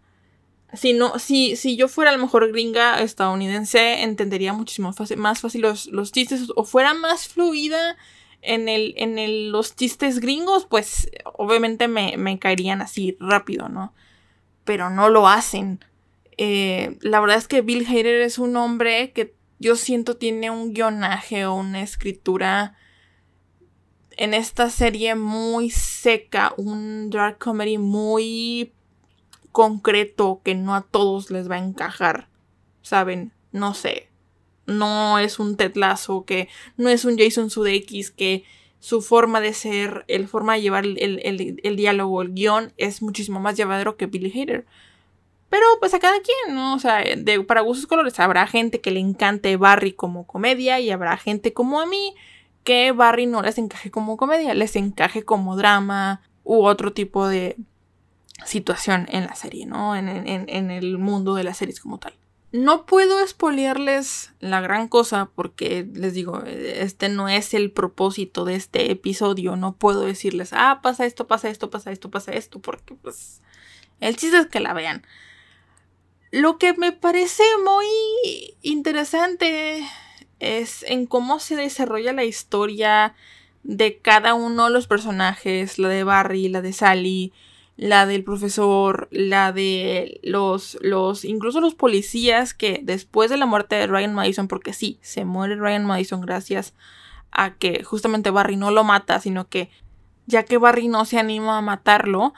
Si, 0.72 0.92
no, 0.92 1.20
si, 1.20 1.54
si 1.54 1.76
yo 1.76 1.86
fuera 1.86 2.10
a 2.10 2.16
lo 2.16 2.20
mejor 2.20 2.50
gringa 2.50 3.00
estadounidense, 3.00 4.02
entendería 4.02 4.54
muchísimo 4.54 4.92
más 5.18 5.40
fácil 5.40 5.60
los, 5.60 5.86
los 5.86 6.10
chistes 6.10 6.48
o 6.56 6.64
fuera 6.64 6.94
más 6.94 7.28
fluida 7.28 7.96
en, 8.42 8.68
el, 8.68 8.94
en 8.96 9.52
los 9.52 9.76
chistes 9.76 10.18
gringos, 10.18 10.66
pues 10.66 11.08
obviamente 11.34 11.86
me, 11.86 12.16
me, 12.16 12.40
caerían 12.40 12.82
así 12.82 13.16
rápido, 13.20 13.68
¿no? 13.68 13.94
Pero 14.64 14.90
no 14.90 15.10
lo 15.10 15.28
hacen. 15.28 15.78
Eh, 16.38 16.98
la 17.02 17.20
verdad 17.20 17.36
es 17.36 17.46
que 17.46 17.60
Bill 17.60 17.86
Hader 17.86 18.22
es 18.22 18.40
un 18.40 18.56
hombre 18.56 19.12
que 19.12 19.35
yo 19.58 19.76
siento 19.76 20.16
tiene 20.16 20.50
un 20.50 20.72
guionaje 20.72 21.46
o 21.46 21.54
una 21.54 21.82
escritura 21.82 22.76
en 24.16 24.34
esta 24.34 24.70
serie 24.70 25.14
muy 25.14 25.70
seca, 25.70 26.54
un 26.56 27.10
dark 27.10 27.38
comedy 27.38 27.78
muy 27.78 28.72
concreto 29.52 30.40
que 30.44 30.54
no 30.54 30.74
a 30.74 30.82
todos 30.82 31.30
les 31.30 31.50
va 31.50 31.56
a 31.56 31.64
encajar. 31.64 32.28
¿Saben? 32.82 33.32
No 33.52 33.74
sé. 33.74 34.08
No 34.66 35.18
es 35.18 35.38
un 35.38 35.56
Ted 35.56 35.74
que 36.26 36.48
no 36.76 36.88
es 36.88 37.04
un 37.04 37.16
Jason 37.16 37.50
Sudeikis 37.50 38.10
que 38.10 38.44
su 38.78 39.00
forma 39.02 39.40
de 39.40 39.52
ser, 39.52 40.04
el 40.08 40.28
forma 40.28 40.54
de 40.54 40.62
llevar 40.62 40.84
el, 40.84 41.76
diálogo, 41.76 42.22
el 42.22 42.34
guion 42.34 42.72
es 42.76 43.02
muchísimo 43.02 43.40
más 43.40 43.56
llevadero 43.56 43.96
que 43.96 44.06
Billy 44.06 44.30
Hader. 44.30 44.66
Pero 45.48 45.64
pues 45.78 45.94
a 45.94 45.98
cada 45.98 46.18
quien, 46.20 46.54
¿no? 46.54 46.74
O 46.74 46.78
sea, 46.78 47.02
de, 47.02 47.40
para 47.42 47.60
gustos 47.60 47.86
colores 47.86 48.18
habrá 48.18 48.46
gente 48.46 48.80
que 48.80 48.90
le 48.90 49.00
encante 49.00 49.56
Barry 49.56 49.92
como 49.92 50.26
comedia 50.26 50.80
y 50.80 50.90
habrá 50.90 51.16
gente 51.16 51.52
como 51.52 51.80
a 51.80 51.86
mí 51.86 52.14
que 52.64 52.90
Barry 52.92 53.26
no 53.26 53.42
les 53.42 53.58
encaje 53.58 53.90
como 53.90 54.16
comedia, 54.16 54.54
les 54.54 54.74
encaje 54.74 55.24
como 55.24 55.56
drama 55.56 56.20
u 56.42 56.64
otro 56.64 56.92
tipo 56.92 57.28
de, 57.28 57.56
situación 58.44 59.06
en 59.10 59.24
la 59.26 59.34
serie, 59.34 59.66
¿no? 59.66 59.96
En, 59.96 60.08
el 60.08 60.98
mundo 60.98 61.34
de 61.34 61.44
las 61.44 61.56
series 61.56 61.80
como 61.80 61.98
tal. 61.98 62.14
No 62.52 62.86
puedo 62.86 63.20
espolearles 63.20 64.32
la 64.40 64.60
gran 64.60 64.88
cosa 64.88 65.30
porque 65.34 65.86
les 65.92 66.14
digo, 66.14 66.42
este 66.44 67.08
no 67.08 67.28
es 67.28 67.54
el 67.54 67.70
propósito 67.70 68.44
de 68.44 68.54
este 68.54 68.90
episodio. 68.90 69.56
No 69.56 69.72
puedo 69.72 70.02
decirles, 70.02 70.50
ah, 70.52 70.80
pasa 70.82 71.06
esto, 71.06 71.26
pasa 71.26 71.48
esto, 71.48 71.70
pasa 71.70 71.92
esto, 71.92 72.10
pasa 72.10 72.32
esto, 72.32 72.60
porque 72.60 72.94
pues 72.94 73.42
el 74.00 74.16
chiste 74.16 74.38
es 74.38 74.46
que 74.46 74.60
la 74.60 74.74
vean. 74.74 75.04
Lo 76.36 76.58
que 76.58 76.74
me 76.74 76.92
parece 76.92 77.42
muy 77.64 77.86
interesante 78.60 79.82
es 80.38 80.84
en 80.86 81.06
cómo 81.06 81.38
se 81.38 81.56
desarrolla 81.56 82.12
la 82.12 82.24
historia 82.24 83.14
de 83.62 83.96
cada 84.00 84.34
uno 84.34 84.66
de 84.66 84.70
los 84.70 84.86
personajes, 84.86 85.78
la 85.78 85.88
de 85.88 86.04
Barry, 86.04 86.50
la 86.50 86.60
de 86.60 86.74
Sally, 86.74 87.32
la 87.78 88.04
del 88.04 88.22
profesor, 88.22 89.08
la 89.10 89.50
de 89.52 90.20
los, 90.22 90.76
los, 90.82 91.24
incluso 91.24 91.62
los 91.62 91.74
policías 91.74 92.52
que 92.52 92.80
después 92.82 93.30
de 93.30 93.38
la 93.38 93.46
muerte 93.46 93.76
de 93.76 93.86
Ryan 93.86 94.14
Madison, 94.14 94.46
porque 94.46 94.74
sí, 94.74 94.98
se 95.00 95.24
muere 95.24 95.56
Ryan 95.56 95.86
Madison 95.86 96.20
gracias 96.20 96.74
a 97.30 97.54
que 97.54 97.82
justamente 97.82 98.28
Barry 98.28 98.56
no 98.56 98.70
lo 98.70 98.84
mata, 98.84 99.20
sino 99.20 99.48
que 99.48 99.70
ya 100.26 100.42
que 100.42 100.58
Barry 100.58 100.88
no 100.88 101.06
se 101.06 101.18
anima 101.18 101.56
a 101.56 101.62
matarlo, 101.62 102.34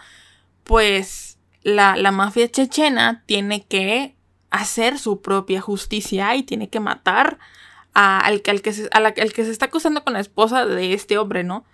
pues 0.62 1.27
la, 1.62 1.96
la 1.96 2.10
mafia 2.12 2.50
chechena 2.50 3.22
tiene 3.26 3.64
que 3.64 4.16
hacer 4.50 4.98
su 4.98 5.20
propia 5.20 5.60
justicia 5.60 6.34
y 6.36 6.42
tiene 6.42 6.68
que 6.68 6.80
matar 6.80 7.38
al, 7.94 8.42
al, 8.46 8.62
que 8.62 8.72
se, 8.72 8.88
al 8.92 9.12
que 9.14 9.44
se 9.44 9.50
está 9.50 9.66
acusando 9.66 10.04
con 10.04 10.12
la 10.12 10.20
esposa 10.20 10.66
de 10.66 10.92
este 10.94 11.18
hombre, 11.18 11.44
¿no? 11.44 11.64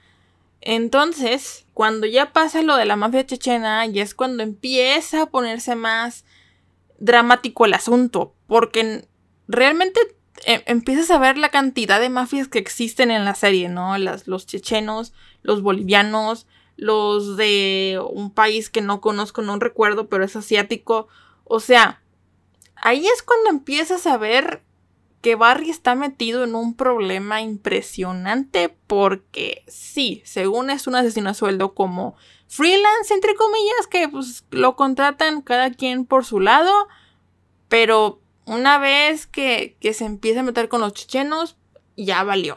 Entonces, 0.61 1.67
cuando 1.75 2.06
ya 2.06 2.32
pasa 2.32 2.63
lo 2.63 2.76
de 2.76 2.87
la 2.87 2.97
mafia 2.97 3.26
chechena, 3.26 3.85
ya 3.87 4.02
es 4.02 4.15
cuando 4.15 4.43
empieza 4.43 5.23
a 5.23 5.26
ponerse 5.26 5.75
más 5.75 6.25
dramático 6.99 7.67
el 7.67 7.75
asunto, 7.75 8.35
porque 8.47 9.06
realmente 9.47 10.00
em, 10.47 10.63
empiezas 10.65 11.11
a 11.11 11.19
ver 11.19 11.37
la 11.37 11.50
cantidad 11.50 12.00
de 12.00 12.08
mafias 12.08 12.49
que 12.49 12.58
existen 12.58 13.11
en 13.11 13.26
la 13.26 13.35
serie, 13.35 13.69
¿no? 13.69 13.99
Las, 13.99 14.26
los 14.26 14.47
chechenos, 14.47 15.13
los 15.43 15.61
bolivianos, 15.61 16.47
los 16.76 17.37
de 17.37 18.00
un 18.10 18.30
país 18.32 18.71
que 18.71 18.80
no 18.80 19.00
conozco, 19.00 19.43
no 19.43 19.58
recuerdo, 19.58 20.08
pero 20.08 20.25
es 20.25 20.37
asiático. 20.37 21.08
O 21.45 21.60
sea, 21.60 22.02
ahí 22.76 23.06
es 23.06 23.23
cuando 23.23 23.50
empiezas 23.50 24.06
a 24.06 24.17
ver 24.17 24.63
que 25.25 25.37
Barry 25.37 25.71
está 25.71 25.95
metido 25.95 26.45
en 26.45 26.54
un 26.54 26.76
problema 26.76 27.41
impresionante 27.41 28.69
porque 28.87 29.65
sí, 29.67 30.21
según 30.26 30.69
es 30.69 30.87
un 30.87 30.97
asesino 30.97 31.30
a 31.30 31.34
sueldo 31.34 31.75
como 31.75 32.15
freelance, 32.47 33.15
entre 33.15 33.34
comillas, 33.34 33.87
que 33.89 34.06
pues 34.08 34.45
lo 34.50 34.76
contratan 34.76 35.41
cada 35.41 35.71
quien 35.71 36.04
por 36.04 36.26
su 36.26 36.41
lado, 36.41 36.89
pero 37.69 38.21
una 38.45 38.76
vez 38.78 39.26
que, 39.26 39.78
que 39.80 39.95
se 39.95 40.04
empieza 40.04 40.41
a 40.41 40.45
meter 40.45 40.69
con 40.69 40.82
los 40.82 40.93
chechenos, 40.93 41.56
ya 41.97 42.23
valió, 42.23 42.56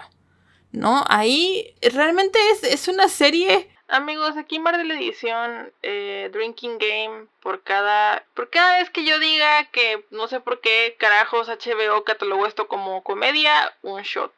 ¿no? 0.74 1.06
Ahí 1.08 1.74
realmente 1.82 2.38
es, 2.52 2.64
es 2.64 2.90
una 2.90 3.08
serie 3.08 3.70
Amigos, 3.90 4.36
aquí 4.36 4.60
Mar 4.60 4.78
de 4.78 4.84
la 4.84 4.96
edición 4.96 5.72
eh, 5.82 6.30
Drinking 6.34 6.78
Game 6.78 7.28
por 7.42 7.64
cada 7.64 8.26
por 8.36 8.50
cada 8.50 8.80
vez 8.80 8.90
que 8.90 9.06
yo 9.06 9.18
diga 9.18 9.64
que 9.72 10.06
no 10.12 10.28
sé 10.28 10.42
por 10.42 10.60
qué 10.60 10.98
carajos 11.00 11.48
HBO 11.48 12.04
catalogó 12.04 12.46
esto 12.48 12.68
como 12.68 13.02
comedia, 13.04 13.74
un 13.84 14.02
shot. 14.02 14.34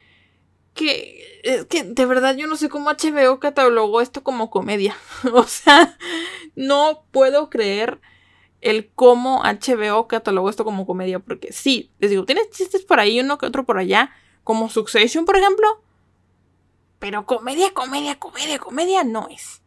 Que 0.72 1.40
es 1.42 1.64
que 1.64 1.82
de 1.82 2.06
verdad 2.06 2.36
yo 2.36 2.46
no 2.46 2.54
sé 2.54 2.68
cómo 2.68 2.90
HBO 2.90 3.40
catalogó 3.40 4.00
esto 4.00 4.22
como 4.22 4.50
comedia. 4.50 4.96
o 5.32 5.42
sea, 5.42 5.98
no 6.54 7.02
puedo 7.10 7.50
creer 7.50 8.00
el 8.60 8.88
cómo 8.94 9.42
HBO 9.42 10.06
catalogó 10.06 10.48
esto 10.48 10.64
como 10.64 10.86
comedia 10.86 11.18
porque 11.18 11.52
sí, 11.52 11.90
les 11.98 12.10
digo, 12.10 12.24
tienes 12.24 12.50
chistes 12.50 12.84
por 12.84 13.00
ahí 13.00 13.18
uno 13.18 13.36
que 13.36 13.46
otro 13.46 13.64
por 13.64 13.78
allá, 13.78 14.14
como 14.44 14.68
Succession, 14.68 15.24
por 15.24 15.36
ejemplo 15.36 15.82
pero 17.00 17.26
comedia, 17.26 17.72
comedia, 17.72 18.18
comedia, 18.18 18.58
comedia 18.58 19.02
no 19.02 19.26
es. 19.28 19.62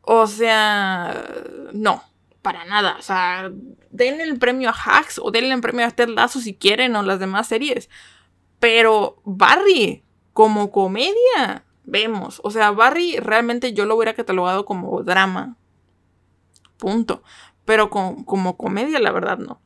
O 0.00 0.26
sea, 0.26 1.14
no, 1.72 2.02
para 2.40 2.64
nada. 2.64 2.96
O 2.98 3.02
sea, 3.02 3.52
denle 3.90 4.24
el 4.24 4.38
premio 4.38 4.70
a 4.70 4.72
Hacks 4.72 5.20
o 5.22 5.30
denle 5.30 5.54
el 5.54 5.60
premio 5.60 5.86
a 5.86 5.90
Ted 5.90 6.08
Lasso 6.08 6.40
si 6.40 6.54
quieren 6.54 6.96
o 6.96 7.02
las 7.02 7.20
demás 7.20 7.46
series. 7.46 7.88
Pero 8.58 9.20
Barry, 9.24 10.02
como 10.32 10.72
comedia, 10.72 11.64
vemos. 11.84 12.40
O 12.42 12.50
sea, 12.50 12.70
Barry 12.70 13.18
realmente 13.18 13.74
yo 13.74 13.84
lo 13.84 13.94
hubiera 13.94 14.14
catalogado 14.14 14.64
como 14.64 15.02
drama. 15.02 15.56
Punto. 16.78 17.22
Pero 17.66 17.90
como 17.90 18.56
comedia, 18.56 18.98
la 18.98 19.12
verdad, 19.12 19.38
no. 19.38 19.60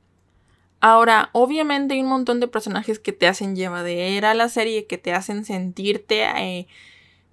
Ahora, 0.81 1.31
obviamente 1.33 1.95
hay 1.95 2.01
un 2.01 2.09
montón 2.09 2.41
de 2.41 2.49
personajes 2.49 2.99
que 2.99 3.13
te 3.13 3.27
hacen 3.27 3.57
llevadera 3.57 4.33
a 4.33 4.35
la 4.35 4.49
serie, 4.49 4.87
que 4.87 4.99
te 4.99 5.15
hacen 5.15 5.45
sentirte 5.45 6.25
eh, 6.25 6.69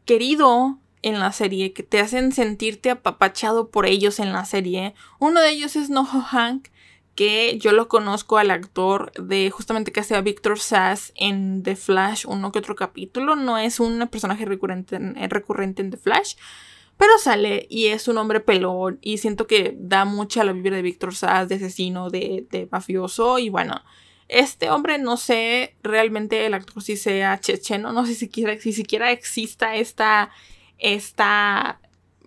querido 0.06 0.78
en 1.02 1.20
la 1.20 1.32
serie, 1.32 1.74
que 1.74 1.84
te 1.84 2.00
hacen 2.00 2.32
sentirte 2.32 2.90
apapachado 2.90 3.70
por 3.70 3.86
ellos 3.86 4.20
en 4.20 4.32
la 4.32 4.46
serie. 4.46 4.96
Uno 5.20 5.42
de 5.42 5.50
ellos 5.52 5.76
es 5.76 5.90
Noho 5.90 6.22
Hank, 6.22 6.70
que 7.16 7.58
yo 7.60 7.74
lo 7.74 7.88
conozco 7.88 8.38
al 8.38 8.50
actor 8.50 9.12
de 9.22 9.52
justamente 9.52 9.92
que 9.92 10.00
hacía 10.00 10.22
Victor 10.22 10.58
Sass 10.60 11.14
en 11.16 11.62
The 11.62 11.76
Flash, 11.76 12.26
uno 12.28 12.52
que 12.52 12.60
otro 12.60 12.76
capítulo. 12.76 13.36
No 13.36 13.58
es 13.58 13.80
un 13.80 14.08
personaje 14.08 14.46
recurrente 14.46 14.96
en, 14.96 15.18
eh, 15.18 15.28
recurrente 15.28 15.82
en 15.82 15.92
The 15.92 15.98
Flash, 15.98 16.36
pero 16.98 17.12
sale 17.20 17.68
y 17.70 17.88
es 17.88 18.08
un 18.08 18.18
hombre 18.18 18.40
pelón 18.40 18.98
y 19.02 19.18
siento 19.18 19.46
que 19.46 19.76
da 19.78 20.06
mucha 20.06 20.44
la 20.44 20.54
vibra 20.54 20.78
de 20.78 20.82
Victor 20.82 21.14
Sass, 21.14 21.50
de 21.50 21.56
asesino, 21.56 22.10
de, 22.10 22.48
de 22.50 22.68
mafioso 22.72 23.40
y 23.40 23.50
bueno. 23.50 23.84
Este 24.34 24.70
hombre, 24.70 24.98
no 24.98 25.18
sé 25.18 25.76
realmente 25.84 26.46
el 26.46 26.54
actor 26.54 26.82
si 26.82 26.98
sea 26.98 27.40
checheno, 27.40 27.94
no 27.94 28.06
sé 28.06 28.14
si 28.14 28.22
siquiera, 28.22 28.60
si 28.60 28.74
siquiera 28.74 29.12
exista 29.12 29.76
esta, 29.76 30.32
esta 30.80 31.80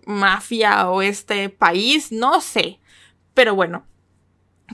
mafia 0.07 0.89
o 0.89 1.03
este 1.03 1.49
país, 1.49 2.13
no 2.13 2.41
sé. 2.41 2.79
Pero 3.35 3.55
bueno, 3.55 3.85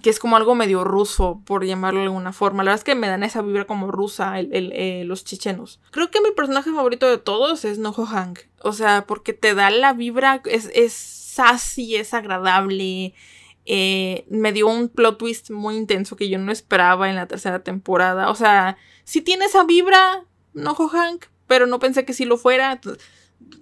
que 0.03 0.11
es 0.11 0.18
como 0.18 0.37
algo 0.37 0.55
medio 0.55 0.85
ruso, 0.85 1.42
por 1.45 1.64
llamarlo 1.64 2.01
de 2.01 2.07
alguna 2.07 2.33
forma. 2.33 2.62
La 2.62 2.71
verdad 2.71 2.81
es 2.81 2.85
que 2.85 2.95
me 2.95 3.09
dan 3.09 3.23
esa 3.23 3.42
vibra 3.42 3.66
como 3.66 3.90
rusa 3.90 4.35
eh, 4.38 5.05
los 5.07 5.25
chechenos. 5.25 5.81
Creo 5.90 6.11
que 6.11 6.21
mi 6.21 6.31
personaje 6.31 6.71
favorito 6.71 7.09
de 7.09 7.18
todos 7.18 7.64
es 7.64 7.79
Noho 7.79 8.07
Hank. 8.07 8.40
O 8.62 8.73
sea, 8.73 9.05
porque 9.07 9.33
te 9.33 9.55
da 9.55 9.71
la 9.71 9.92
vibra, 9.92 10.40
es, 10.47 10.71
es 10.75 10.92
sassy, 10.92 11.97
es 11.97 12.14
agradable, 12.14 13.14
eh, 13.64 14.25
me 14.29 14.53
dio 14.53 14.66
un 14.66 14.88
plot 14.88 15.18
twist 15.18 15.51
muy 15.51 15.77
intenso 15.77 16.16
que 16.16 16.29
yo 16.29 16.38
no 16.38 16.53
esperaba 16.53 17.09
en 17.09 17.16
la 17.16 17.27
tercera 17.27 17.62
temporada. 17.62 18.31
O 18.31 18.35
sea, 18.35 18.77
si 19.05 19.20
tiene 19.20 19.44
esa 19.44 19.64
vibra, 19.64 20.25
no 20.55 20.75
Hank, 20.75 21.27
pero 21.46 21.66
no 21.66 21.79
pensé 21.79 22.05
que 22.05 22.12
sí 22.12 22.25
lo 22.25 22.37
fuera. 22.37 22.81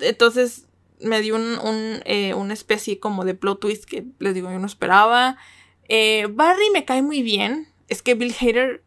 Entonces 0.01 0.67
me 1.01 1.21
dio 1.21 1.37
un, 1.37 2.03
eh, 2.05 2.35
una 2.35 2.55
especie 2.55 2.99
como 2.99 3.25
de 3.25 3.35
plot 3.35 3.61
twist 3.61 3.85
que 3.85 4.05
les 4.19 4.35
digo 4.35 4.51
yo 4.51 4.59
no 4.59 4.67
esperaba. 4.67 5.37
Eh, 5.89 6.29
Barry 6.31 6.71
me 6.73 6.85
cae 6.85 7.03
muy 7.03 7.23
bien. 7.23 7.69
Es 7.89 8.03
que 8.03 8.15
Bill 8.15 8.35
Hader 8.39 8.85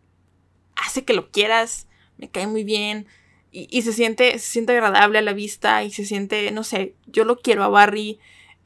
hace 0.76 1.04
que 1.04 1.14
lo 1.14 1.32
quieras. 1.32 1.88
Me 2.18 2.30
cae 2.30 2.48
muy 2.48 2.64
bien. 2.64 3.08
Y, 3.56 3.84
se, 3.84 3.94
siente, 3.94 4.40
se 4.40 4.50
siente 4.50 4.72
agradable 4.72 5.20
a 5.20 5.22
la 5.22 5.34
vista. 5.34 5.84
Y 5.84 5.92
se 5.92 6.06
siente, 6.06 6.50
no 6.52 6.64
sé, 6.64 6.96
yo 7.06 7.24
lo 7.24 7.40
quiero 7.40 7.64
a 7.64 7.68
Barry. 7.68 8.20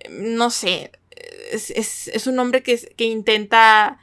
No 0.09 0.49
sé. 0.49 0.91
Es, 1.51 2.27
un 2.27 2.39
hombre 2.39 2.63
que, 2.63 2.77
que 2.95 3.05
intenta 3.05 3.99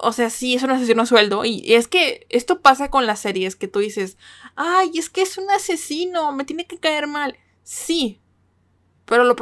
o 0.00 0.12
sea, 0.12 0.30
sí, 0.30 0.54
es 0.54 0.62
un 0.62 0.70
asesino 0.70 1.02
a 1.02 1.06
sueldo. 1.06 1.44
Y 1.44 1.74
es 1.74 1.88
que 1.88 2.26
esto 2.30 2.60
pasa 2.60 2.90
con 2.90 3.06
las 3.06 3.20
series, 3.20 3.56
que 3.56 3.68
tú 3.68 3.80
dices, 3.80 4.16
ay, 4.56 4.90
es 4.94 5.10
que 5.10 5.22
es 5.22 5.38
un 5.38 5.50
asesino, 5.50 6.32
me 6.32 6.44
tiene 6.44 6.66
que 6.66 6.78
caer 6.78 7.06
mal. 7.06 7.36
Sí. 7.62 8.20
Pero 9.04 9.24
lo, 9.24 9.36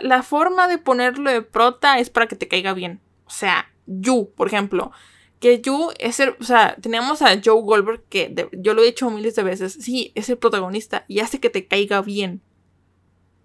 la, 0.00 0.22
forma 0.22 0.66
de 0.68 0.78
ponerlo 0.78 1.30
de 1.30 1.42
prota 1.42 1.98
es 1.98 2.10
para 2.10 2.26
que 2.26 2.36
te 2.36 2.48
caiga 2.48 2.74
bien. 2.74 3.00
O 3.26 3.30
sea, 3.30 3.70
Yu, 3.86 4.32
por 4.34 4.48
ejemplo. 4.48 4.90
Que 5.38 5.60
Yu 5.60 5.90
es 5.98 6.18
el, 6.18 6.34
o 6.40 6.44
sea, 6.44 6.76
tenemos 6.80 7.22
a 7.22 7.40
Joe 7.42 7.62
Goldberg, 7.62 8.02
que 8.08 8.48
yo 8.52 8.74
lo 8.74 8.82
he 8.82 8.86
dicho 8.86 9.10
miles 9.10 9.34
de 9.36 9.42
veces, 9.42 9.74
sí, 9.74 10.12
es 10.14 10.30
el 10.30 10.38
protagonista 10.38 11.04
y 11.08 11.20
hace 11.20 11.40
que 11.40 11.50
te 11.50 11.66
caiga 11.66 12.00
bien. 12.02 12.42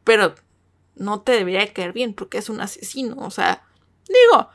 Pero 0.04 0.34
no 0.96 1.22
te 1.22 1.34
debería 1.34 1.74
caer 1.74 1.94
bien 1.94 2.14
porque 2.14 2.38
es 2.38 2.50
un 2.50 2.62
asesino. 2.62 3.16
O 3.20 3.32
sea, 3.32 3.64
digo, 4.08 4.50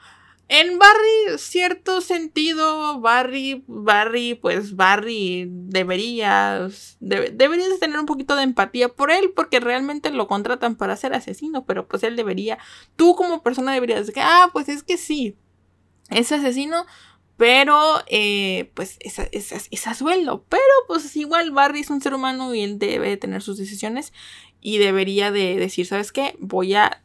en 0.49 0.79
Barry, 0.79 1.39
cierto 1.39 2.01
sentido, 2.01 3.01
Barry, 3.01 3.65
Barry, 3.67 4.35
pues 4.35 4.77
Barry 4.77 5.49
deberías, 5.51 6.97
deberías 7.01 7.81
tener 7.81 7.99
un 7.99 8.07
poquito 8.07 8.37
de 8.37 8.45
empatía 8.45 8.89
por 8.89 9.11
él 9.11 9.33
porque 9.35 9.59
realmente 9.59 10.11
lo 10.11 10.29
contratan 10.29 10.77
para 10.77 10.97
ser 10.97 11.15
asesino, 11.15 11.65
pero 11.67 11.89
pues 11.89 12.05
él 12.05 12.15
debería, 12.15 12.59
tú 12.95 13.17
como 13.17 13.43
persona 13.43 13.73
deberías 13.73 14.07
decir, 14.07 14.23
ah, 14.25 14.51
pues 14.53 14.69
es 14.69 14.85
que 14.85 14.97
sí, 14.99 15.37
es 16.11 16.31
asesino, 16.31 16.87
pero 17.37 18.03
eh, 18.07 18.71
pues 18.75 18.99
es, 19.01 19.19
es, 19.19 19.99
sueldo, 19.99 20.45
pero 20.49 20.63
pues 20.87 21.15
igual 21.17 21.51
Barry 21.51 21.81
es 21.81 21.91
un 21.91 22.01
ser 22.01 22.15
humano 22.15 22.55
y 22.55 22.63
él 22.63 22.79
debe 22.79 23.17
tener 23.17 23.43
sus 23.43 23.59
decisiones 23.59 24.13
y 24.61 24.79
debería 24.79 25.31
de 25.31 25.57
decir, 25.57 25.87
¿sabes 25.87 26.13
qué? 26.13 26.37
Voy 26.39 26.75
a 26.75 27.03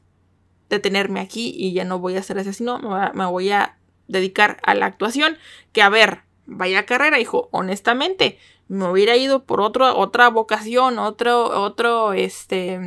detenerme 0.70 1.20
aquí 1.20 1.54
y 1.56 1.74
ya 1.74 1.84
no 1.84 2.00
voy 2.00 2.16
a 2.16 2.24
ser 2.24 2.40
asesino, 2.40 2.80
me 3.14 3.26
voy 3.26 3.52
a 3.52 3.78
dedicar 4.08 4.58
a 4.64 4.74
la 4.74 4.86
actuación. 4.86 5.38
Que 5.72 5.82
a 5.82 5.90
ver, 5.90 6.22
vaya 6.46 6.86
carrera, 6.86 7.20
hijo, 7.20 7.50
honestamente, 7.52 8.38
me 8.68 8.90
hubiera 8.90 9.16
ido 9.18 9.44
por 9.44 9.62
otro, 9.62 9.98
otra 9.98 10.30
vocación, 10.30 10.98
otro, 10.98 11.62
otro, 11.62 12.14
este, 12.14 12.80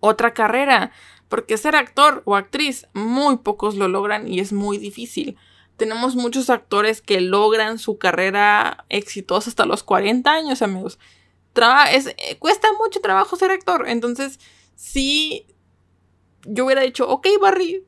otra 0.00 0.34
carrera. 0.34 0.92
Porque 1.28 1.58
ser 1.58 1.76
actor 1.76 2.22
o 2.24 2.34
actriz, 2.34 2.88
muy 2.94 3.36
pocos 3.38 3.76
lo 3.76 3.86
logran 3.86 4.26
y 4.26 4.40
es 4.40 4.52
muy 4.52 4.78
difícil. 4.78 5.36
Tenemos 5.76 6.16
muchos 6.16 6.50
actores 6.50 7.00
que 7.00 7.20
logran 7.20 7.78
su 7.78 7.98
carrera 7.98 8.86
exitosa 8.88 9.50
hasta 9.50 9.66
los 9.66 9.84
40 9.84 10.32
años, 10.32 10.62
amigos. 10.62 10.98
Es, 11.92 12.06
eh, 12.06 12.36
cuesta 12.38 12.68
mucho 12.78 13.00
trabajo 13.00 13.36
ser 13.36 13.50
actor. 13.50 13.88
Entonces, 13.88 14.38
sí, 14.74 15.46
yo 16.44 16.64
hubiera 16.64 16.82
dicho, 16.82 17.08
ok, 17.08 17.26
Barry, 17.40 17.84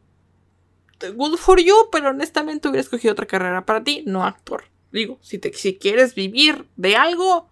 good 1.15 1.37
for 1.37 1.61
you, 1.61 1.75
pero 1.91 2.11
honestamente 2.11 2.69
hubiera 2.69 2.83
escogido 2.83 3.13
otra 3.13 3.27
carrera 3.27 3.65
para 3.65 3.83
ti, 3.83 4.03
no 4.07 4.25
actor. 4.25 4.65
Digo, 4.93 5.19
si, 5.23 5.39
te, 5.39 5.53
si 5.53 5.79
quieres 5.79 6.15
vivir 6.15 6.67
de 6.77 6.97
algo 6.97 7.49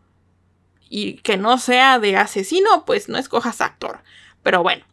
y 0.91 1.15
que 1.19 1.37
no 1.37 1.59
sea 1.59 1.99
de 1.99 2.17
asesino, 2.17 2.85
pues 2.85 3.09
no 3.09 3.19
escojas 3.19 3.61
actor. 3.61 4.01
Pero 4.43 4.63
bueno. 4.63 4.85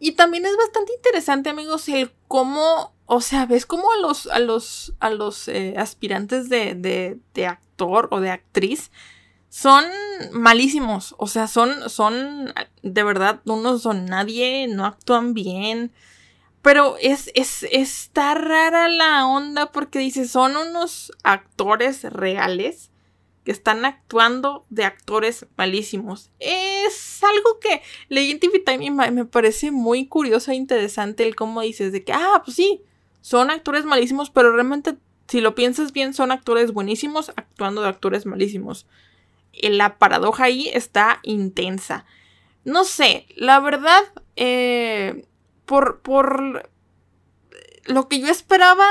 Y 0.00 0.12
también 0.12 0.44
es 0.44 0.56
bastante 0.56 0.92
interesante, 0.92 1.50
amigos, 1.50 1.88
el 1.88 2.10
cómo, 2.28 2.92
o 3.06 3.20
sea, 3.20 3.46
ves 3.46 3.64
cómo 3.64 3.90
a 3.92 3.96
los, 3.98 4.26
a 4.26 4.38
los, 4.38 4.92
a 4.98 5.08
los 5.08 5.48
eh, 5.48 5.74
aspirantes 5.78 6.48
de, 6.48 6.74
de, 6.74 7.18
de 7.32 7.46
actor 7.46 8.08
o 8.10 8.20
de 8.20 8.30
actriz 8.30 8.90
son 9.54 9.84
malísimos. 10.32 11.14
O 11.16 11.28
sea, 11.28 11.46
son, 11.46 11.88
son, 11.88 12.52
de 12.82 13.02
verdad, 13.04 13.40
unos 13.46 13.82
son 13.82 14.04
nadie, 14.04 14.66
no 14.66 14.84
actúan 14.84 15.32
bien. 15.32 15.92
Pero 16.60 16.96
es, 17.00 17.30
es, 17.36 17.62
está 17.70 18.34
rara 18.34 18.88
la 18.88 19.24
onda 19.28 19.70
porque 19.70 20.00
dice, 20.00 20.26
son 20.26 20.56
unos 20.56 21.12
actores 21.22 22.02
reales 22.02 22.90
que 23.44 23.52
están 23.52 23.84
actuando 23.84 24.66
de 24.70 24.86
actores 24.86 25.46
malísimos. 25.56 26.32
Es 26.40 27.22
algo 27.22 27.60
que 27.60 27.80
leí 28.08 28.32
en 28.32 28.96
me 29.14 29.24
parece 29.24 29.70
muy 29.70 30.08
curioso 30.08 30.50
e 30.50 30.56
interesante 30.56 31.22
el 31.22 31.36
cómo 31.36 31.60
dices 31.60 31.92
de 31.92 32.02
que, 32.02 32.12
ah, 32.12 32.42
pues 32.44 32.56
sí, 32.56 32.82
son 33.20 33.52
actores 33.52 33.84
malísimos, 33.84 34.30
pero 34.30 34.52
realmente, 34.52 34.96
si 35.28 35.40
lo 35.40 35.54
piensas 35.54 35.92
bien, 35.92 36.12
son 36.12 36.32
actores 36.32 36.72
buenísimos 36.72 37.28
actuando 37.36 37.82
de 37.82 37.88
actores 37.88 38.26
malísimos 38.26 38.88
la 39.62 39.98
paradoja 39.98 40.44
ahí 40.44 40.68
está 40.72 41.20
intensa. 41.22 42.04
No 42.64 42.84
sé, 42.84 43.26
la 43.36 43.60
verdad, 43.60 44.02
eh, 44.36 45.26
por, 45.66 46.00
por 46.00 46.70
lo 47.84 48.08
que 48.08 48.20
yo 48.20 48.28
esperaba, 48.28 48.86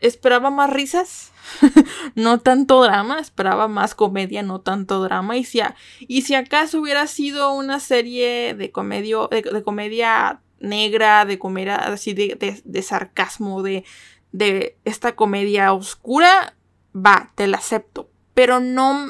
esperaba 0.00 0.50
más 0.50 0.70
risas, 0.70 1.32
no 2.14 2.38
tanto 2.40 2.82
drama, 2.82 3.18
esperaba 3.18 3.66
más 3.66 3.94
comedia, 3.94 4.42
no 4.42 4.60
tanto 4.60 5.02
drama. 5.02 5.36
Y 5.36 5.44
si, 5.44 5.60
y 6.00 6.22
si 6.22 6.34
acaso 6.34 6.80
hubiera 6.80 7.06
sido 7.06 7.52
una 7.52 7.80
serie 7.80 8.54
de, 8.54 8.70
de, 8.70 9.62
comedia 9.64 10.40
negra, 10.60 11.24
de 11.24 11.38
comedia 11.38 11.76
así 11.76 12.14
de, 12.14 12.62
de 12.64 12.82
sarcasmo, 12.82 13.62
de, 13.62 13.84
de 14.30 14.78
esta 14.84 15.16
comedia 15.16 15.72
oscura, 15.72 16.56
va, 16.94 17.32
te 17.34 17.48
la 17.48 17.58
acepto 17.58 18.10
pero 18.38 18.60
no, 18.60 19.04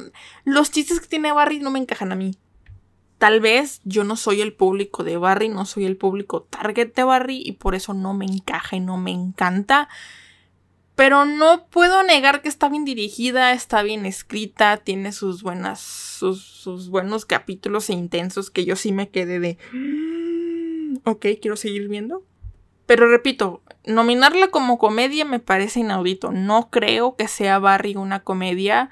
los 0.45 0.71
chistes 0.71 1.01
que 1.01 1.07
tiene 1.07 1.33
Barry 1.33 1.59
no 1.59 1.71
me 1.71 1.79
encajan 1.79 2.12
a 2.12 2.14
mí. 2.14 2.38
Tal 3.19 3.41
vez 3.41 3.83
yo 3.85 4.03
no 4.03 4.17
soy 4.17 4.41
el 4.41 4.55
público 4.55 5.05
de 5.05 5.19
Barry, 5.19 5.51
no 5.51 5.67
soy 5.67 5.85
el 5.85 5.99
público 5.99 6.45
target 6.45 6.95
de 6.95 7.05
Barry 7.05 7.43
y 7.45 7.53
por 7.53 7.75
eso 7.75 7.93
no 7.93 8.14
me 8.14 8.25
encaja 8.25 8.77
y 8.77 8.81
no 8.81 8.97
me 8.97 9.11
encanta. 9.11 9.91
Pero 10.95 11.27
no 11.27 11.67
puedo 11.67 12.03
negar 12.05 12.41
que 12.41 12.49
está 12.49 12.71
bien 12.71 12.87
dirigida, 12.87 13.53
está 13.53 13.83
bien 13.83 14.07
escrita, 14.07 14.79
tiene 14.79 15.12
sus 15.12 15.43
buenas, 15.43 15.79
sus, 15.79 16.88
buenos 16.88 17.27
capítulos 17.27 17.91
e 17.91 17.93
intensos 17.93 18.51
que 18.51 18.64
yo 18.64 18.77
sí 18.77 18.93
me 18.93 19.11
quedé 19.11 19.41
de... 19.41 19.59
Mm, 19.75 21.01
ok, 21.05 21.27
quiero 21.38 21.57
seguir 21.59 21.87
viendo. 21.88 22.25
Pero 22.87 23.11
repito, 23.11 23.61
nominarla 23.85 24.49
como 24.49 24.79
comedia 24.79 25.27
me 25.27 25.38
parece 25.38 25.81
inaudito. 25.81 26.33
No 26.33 26.71
creo 26.71 27.14
que 27.14 27.29
sea 27.29 27.59
Barry 27.59 27.95
una 27.95 28.21
comedia 28.21 28.88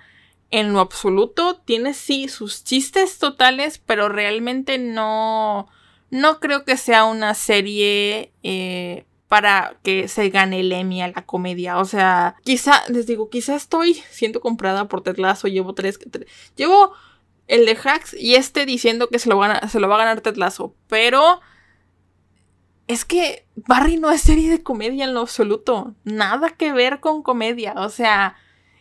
en 0.50 0.72
lo 0.72 0.80
absoluto. 0.80 1.56
Tiene 1.64 1.94
sí 1.94 2.28
sus 2.28 2.64
chistes 2.64 3.18
totales, 3.18 3.78
pero 3.78 4.08
realmente 4.08 4.78
no. 4.78 5.68
No 6.10 6.38
creo 6.38 6.64
que 6.64 6.76
sea 6.76 7.04
una 7.04 7.34
serie 7.34 8.32
eh, 8.44 9.04
para 9.28 9.76
que 9.82 10.06
se 10.06 10.30
gane 10.30 10.60
el 10.60 10.72
Emmy 10.72 11.02
a 11.02 11.08
la 11.08 11.26
comedia. 11.26 11.78
O 11.78 11.84
sea, 11.84 12.36
quizá, 12.44 12.84
les 12.88 13.06
digo, 13.06 13.28
quizá 13.28 13.56
estoy 13.56 13.94
siendo 14.10 14.40
comprada 14.40 14.86
por 14.86 15.02
Ted. 15.02 15.16
Llevo 15.44 15.74
tres, 15.74 15.98
Llevo 16.54 16.92
el 17.48 17.66
de 17.66 17.76
Hacks 17.76 18.14
y 18.14 18.36
este 18.36 18.66
diciendo 18.66 19.08
que 19.08 19.18
se 19.18 19.28
lo, 19.28 19.40
se 19.68 19.80
lo 19.80 19.88
va 19.88 19.96
a 19.96 20.04
ganar 20.04 20.20
Ted. 20.20 20.36
Pero. 20.88 21.40
Es 22.86 23.04
que 23.04 23.44
Barry 23.56 23.96
no 23.96 24.12
es 24.12 24.20
serie 24.20 24.48
de 24.48 24.62
comedia 24.62 25.06
en 25.06 25.12
lo 25.12 25.22
absoluto. 25.22 25.96
Nada 26.04 26.50
que 26.50 26.72
ver 26.72 27.00
con 27.00 27.24
comedia. 27.24 27.74
O 27.78 27.88
sea. 27.88 28.36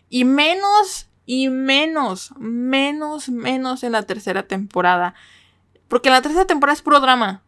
Y 0.10 0.26
menos 0.26 1.10
y 1.26 1.50
menos, 1.50 2.34
menos, 2.38 3.30
menos 3.30 3.84
en 3.84 3.92
la 3.94 4.04
tercera 4.04 4.44
temporada. 4.44 5.16
Porque 5.88 6.10
la 6.10 6.22
tercera 6.22 6.46
temporada 6.46 6.76
es 6.76 6.82
puro 6.82 7.00
drama. 7.00 7.44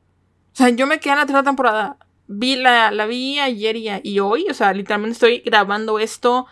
O 0.53 0.55
sea, 0.55 0.69
yo 0.69 0.87
me 0.87 0.99
quedé 0.99 1.13
en 1.13 1.19
la 1.19 1.25
tercera 1.25 1.43
temporada. 1.43 1.97
Vi 2.27 2.55
la, 2.55 2.91
la 2.91 3.05
vi 3.05 3.39
ayer 3.39 4.01
y, 4.03 4.19
hoy. 4.19 4.47
O 4.49 4.53
sea, 4.53 4.73
literalmente 4.73 5.13
estoy 5.13 5.39
grabando 5.39 5.99
esto. 5.99 6.47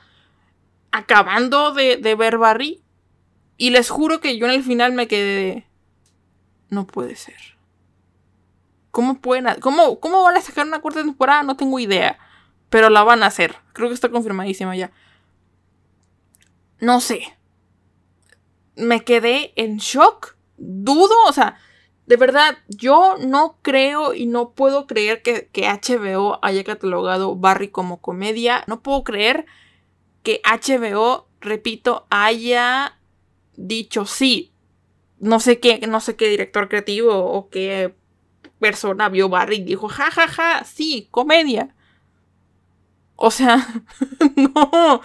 Acabando 0.91 1.73
de, 1.73 1.97
de 1.97 2.15
ver 2.15 2.37
Barry. 2.37 2.83
Y 3.57 3.71
les 3.71 3.89
juro 3.89 4.19
que 4.19 4.37
yo 4.37 4.45
en 4.45 4.53
el 4.53 4.63
final 4.63 4.91
me 4.91 5.07
quedé 5.07 5.65
No 6.69 6.85
puede 6.85 7.15
ser. 7.15 7.57
¿Cómo 8.91 9.19
pueden.? 9.19 9.59
Cómo, 9.61 9.99
¿Cómo 9.99 10.23
van 10.23 10.37
a 10.37 10.41
sacar 10.41 10.67
una 10.67 10.79
cuarta 10.79 11.01
temporada? 11.01 11.43
No 11.43 11.57
tengo 11.57 11.79
idea. 11.79 12.19
Pero 12.69 12.89
la 12.89 13.03
van 13.03 13.23
a 13.23 13.27
hacer. 13.27 13.55
Creo 13.73 13.87
que 13.87 13.95
está 13.95 14.09
confirmadísima 14.09 14.75
ya 14.75 14.91
no 16.79 16.99
sé. 17.01 17.37
Me 18.75 19.03
quedé 19.03 19.53
en 19.55 19.77
shock. 19.77 20.35
Dudo, 20.57 21.15
o 21.27 21.33
sea, 21.33 21.57
de 22.05 22.17
verdad, 22.17 22.57
yo 22.67 23.15
no 23.19 23.57
creo 23.61 24.13
y 24.13 24.27
no 24.27 24.51
puedo 24.51 24.85
creer 24.85 25.21
que, 25.21 25.49
HBO 25.53 26.39
haya 26.43 26.63
catalogado 26.63 27.35
Barry 27.35 27.69
como 27.69 27.99
comedia. 27.99 28.63
No 28.67 28.81
puedo 28.81 29.03
creer 29.03 29.45
que 30.21 30.41
HBO, 30.43 31.27
repito, 31.41 32.05
haya 32.09 32.99
dicho 33.55 34.05
sí. 34.05 34.51
No 35.19 35.39
sé 35.39 35.59
qué, 35.59 35.79
no 35.87 35.99
sé 35.99 36.15
qué 36.15 36.29
director 36.29 36.69
creativo 36.69 37.15
o 37.15 37.49
qué 37.49 37.95
persona 38.59 39.09
vio 39.09 39.29
Barry 39.29 39.57
y 39.57 39.63
dijo, 39.63 39.87
ja, 39.87 40.11
ja, 40.11 40.27
ja, 40.27 40.63
sí, 40.63 41.07
comedia. 41.09 41.75
O 43.15 43.31
sea, 43.31 43.65
no, 44.35 45.01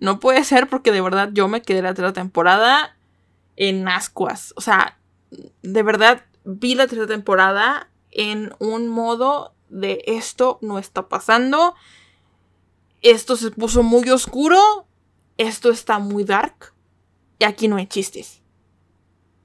no 0.00 0.20
puede 0.20 0.44
ser 0.44 0.68
porque 0.68 0.92
de 0.92 1.00
verdad 1.00 1.30
yo 1.32 1.48
me 1.48 1.62
quedé 1.62 1.82
la 1.82 1.94
tercera 1.94 2.12
temporada 2.12 2.96
en 3.56 3.88
ascuas. 3.88 4.52
O 4.56 4.60
sea, 4.60 4.98
de 5.62 5.82
verdad 5.82 6.24
vi 6.44 6.74
la 6.74 6.86
tercera 6.86 7.06
temporada 7.06 7.88
en 8.10 8.54
un 8.58 8.88
modo 8.88 9.54
de 9.68 10.02
esto 10.06 10.58
no 10.60 10.78
está 10.78 11.08
pasando. 11.08 11.74
Esto 13.02 13.36
se 13.36 13.50
puso 13.50 13.82
muy 13.82 14.08
oscuro. 14.10 14.86
Esto 15.36 15.70
está 15.70 15.98
muy 15.98 16.24
dark. 16.24 16.74
Y 17.38 17.44
aquí 17.44 17.66
no 17.66 17.76
hay 17.76 17.86
chistes. 17.86 18.40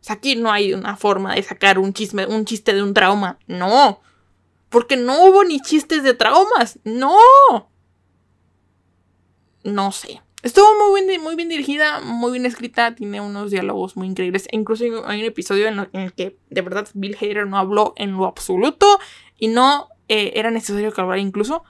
O 0.02 0.04
sea, 0.04 0.16
aquí 0.18 0.36
no 0.36 0.52
hay 0.52 0.74
una 0.74 0.96
forma 0.98 1.36
de 1.36 1.44
sacar 1.44 1.80
un, 1.80 1.94
chisme, 1.94 2.26
un 2.26 2.46
chiste 2.46 2.74
de 2.74 2.84
un 2.84 2.94
trauma. 2.94 3.40
No. 3.48 4.02
Porque 4.70 4.98
no 4.98 5.24
hubo 5.26 5.44
ni 5.44 5.60
chistes 5.62 6.04
de 6.04 6.14
traumas. 6.14 6.80
No 6.84 7.18
no 9.64 9.92
sé. 9.92 10.22
Estuvo 10.42 10.68
muy 10.90 11.06
bien, 11.06 11.22
muy 11.22 11.36
bien 11.36 11.50
dirigida, 11.50 12.00
muy 12.00 12.32
bien 12.32 12.46
escrita, 12.46 12.96
tiene 12.96 13.20
unos 13.20 13.52
diálogos 13.52 13.98
muy 13.98 14.08
increíbles. 14.08 14.48
Incluso 14.52 14.86
hay 15.06 15.20
un 15.20 15.26
episodio 15.26 15.68
en, 15.68 15.90
el 15.92 16.14
que 16.14 16.38
de 16.50 16.62
verdad 16.62 16.88
Bill 16.94 17.18
Hader 17.20 17.46
no 17.46 17.58
habló 17.58 17.94
en 17.98 18.14
lo 18.14 18.26
absoluto 18.26 19.00
y 19.38 19.50
no 19.50 19.90
eh, 20.08 20.34
era 20.36 20.50
necesario 20.50 20.94
que 20.94 21.02
hablara 21.02 21.20
incluso. 21.20 21.64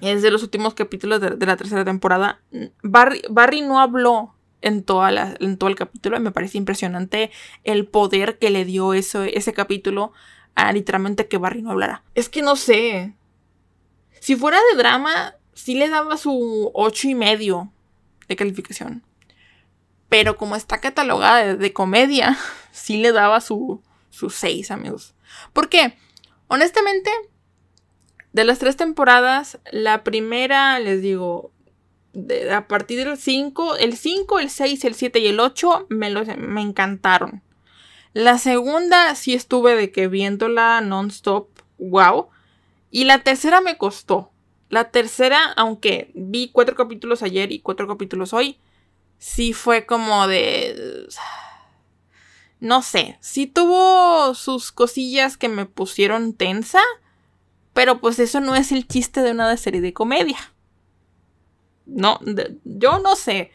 Es 0.00 0.22
de 0.22 0.32
los 0.32 0.42
últimos 0.42 0.74
capítulos 0.74 1.20
de, 1.20 1.46
la 1.46 1.56
tercera 1.56 1.84
temporada. 1.84 2.40
Barry, 2.82 3.22
Barry 3.30 3.60
no 3.60 3.78
habló 3.78 4.34
en, 4.62 4.82
toda 4.82 5.36
en 5.38 5.56
todo 5.56 5.70
el 5.70 5.76
capítulo 5.76 6.16
y 6.16 6.20
me 6.20 6.32
parece 6.32 6.58
impresionante 6.58 7.30
el 7.62 7.86
poder 7.86 8.38
que 8.38 8.50
le 8.50 8.64
dio 8.64 8.94
eso, 8.94 9.22
ese 9.22 9.52
capítulo 9.52 10.12
a 10.56 10.72
literalmente 10.72 11.28
que 11.28 11.38
Barry 11.38 11.62
no 11.62 11.70
hablara. 11.70 12.02
Es 12.16 12.28
que 12.28 12.42
no 12.42 12.56
sé. 12.56 13.14
Si 14.20 14.36
fuera 14.36 14.58
de 14.70 14.78
drama, 14.78 15.34
sí 15.60 15.74
le 15.74 15.90
daba 15.90 16.16
su 16.16 16.70
ocho 16.72 17.06
y 17.06 17.14
medio 17.14 17.70
de 18.28 18.36
calificación. 18.36 19.04
Pero 20.08 20.36
como 20.38 20.56
está 20.56 20.80
catalogada 20.80 21.54
de, 21.54 21.72
comedia, 21.72 22.38
sí 22.72 22.96
le 22.96 23.12
daba 23.12 23.40
su, 23.40 23.82
su 24.08 24.30
6, 24.30 24.70
amigos. 24.70 25.14
¿Por 25.52 25.68
qué? 25.68 25.96
Honestamente, 26.48 27.10
de 28.32 28.44
las 28.44 28.58
tres 28.58 28.76
temporadas, 28.76 29.58
la 29.70 30.02
primera, 30.02 30.78
les 30.78 31.02
digo, 31.02 31.52
a 32.52 32.66
partir 32.66 33.04
del 33.04 33.18
5, 33.18 33.76
el 33.76 33.96
5, 33.96 34.38
el 34.40 34.50
6, 34.50 34.84
el 34.84 34.94
7 34.94 35.18
y 35.18 35.26
el 35.26 35.40
8 35.40 35.86
me, 35.90 36.10
me 36.38 36.62
encantaron. 36.62 37.42
La 38.14 38.38
segunda 38.38 39.14
sí 39.14 39.34
estuve 39.34 39.76
de 39.76 39.92
que 39.92 40.08
viéndola 40.08 40.80
non-stop, 40.80 41.48
wow. 41.78 42.28
Y 42.90 43.04
la 43.04 43.22
tercera 43.22 43.60
me 43.60 43.76
costó. 43.76 44.32
La 44.70 44.92
tercera, 44.92 45.52
aunque 45.56 46.12
vi 46.14 46.48
cuatro 46.48 46.76
capítulos 46.76 47.24
ayer 47.24 47.50
y 47.50 47.58
cuatro 47.58 47.88
capítulos 47.88 48.32
hoy, 48.32 48.56
sí 49.18 49.52
fue 49.52 49.84
como 49.84 50.28
de... 50.28 51.08
No 52.60 52.80
sé, 52.82 53.18
sí 53.20 53.48
tuvo 53.48 54.34
sus 54.34 54.70
cosillas 54.70 55.36
que 55.36 55.48
me 55.48 55.66
pusieron 55.66 56.34
tensa, 56.34 56.80
pero 57.72 58.00
pues 58.00 58.20
eso 58.20 58.40
no 58.40 58.54
es 58.54 58.70
el 58.70 58.86
chiste 58.86 59.22
de 59.22 59.32
una 59.32 59.56
serie 59.56 59.80
de 59.80 59.92
comedia. 59.92 60.38
No, 61.86 62.20
yo 62.64 63.00
no 63.00 63.16
sé. 63.16 63.50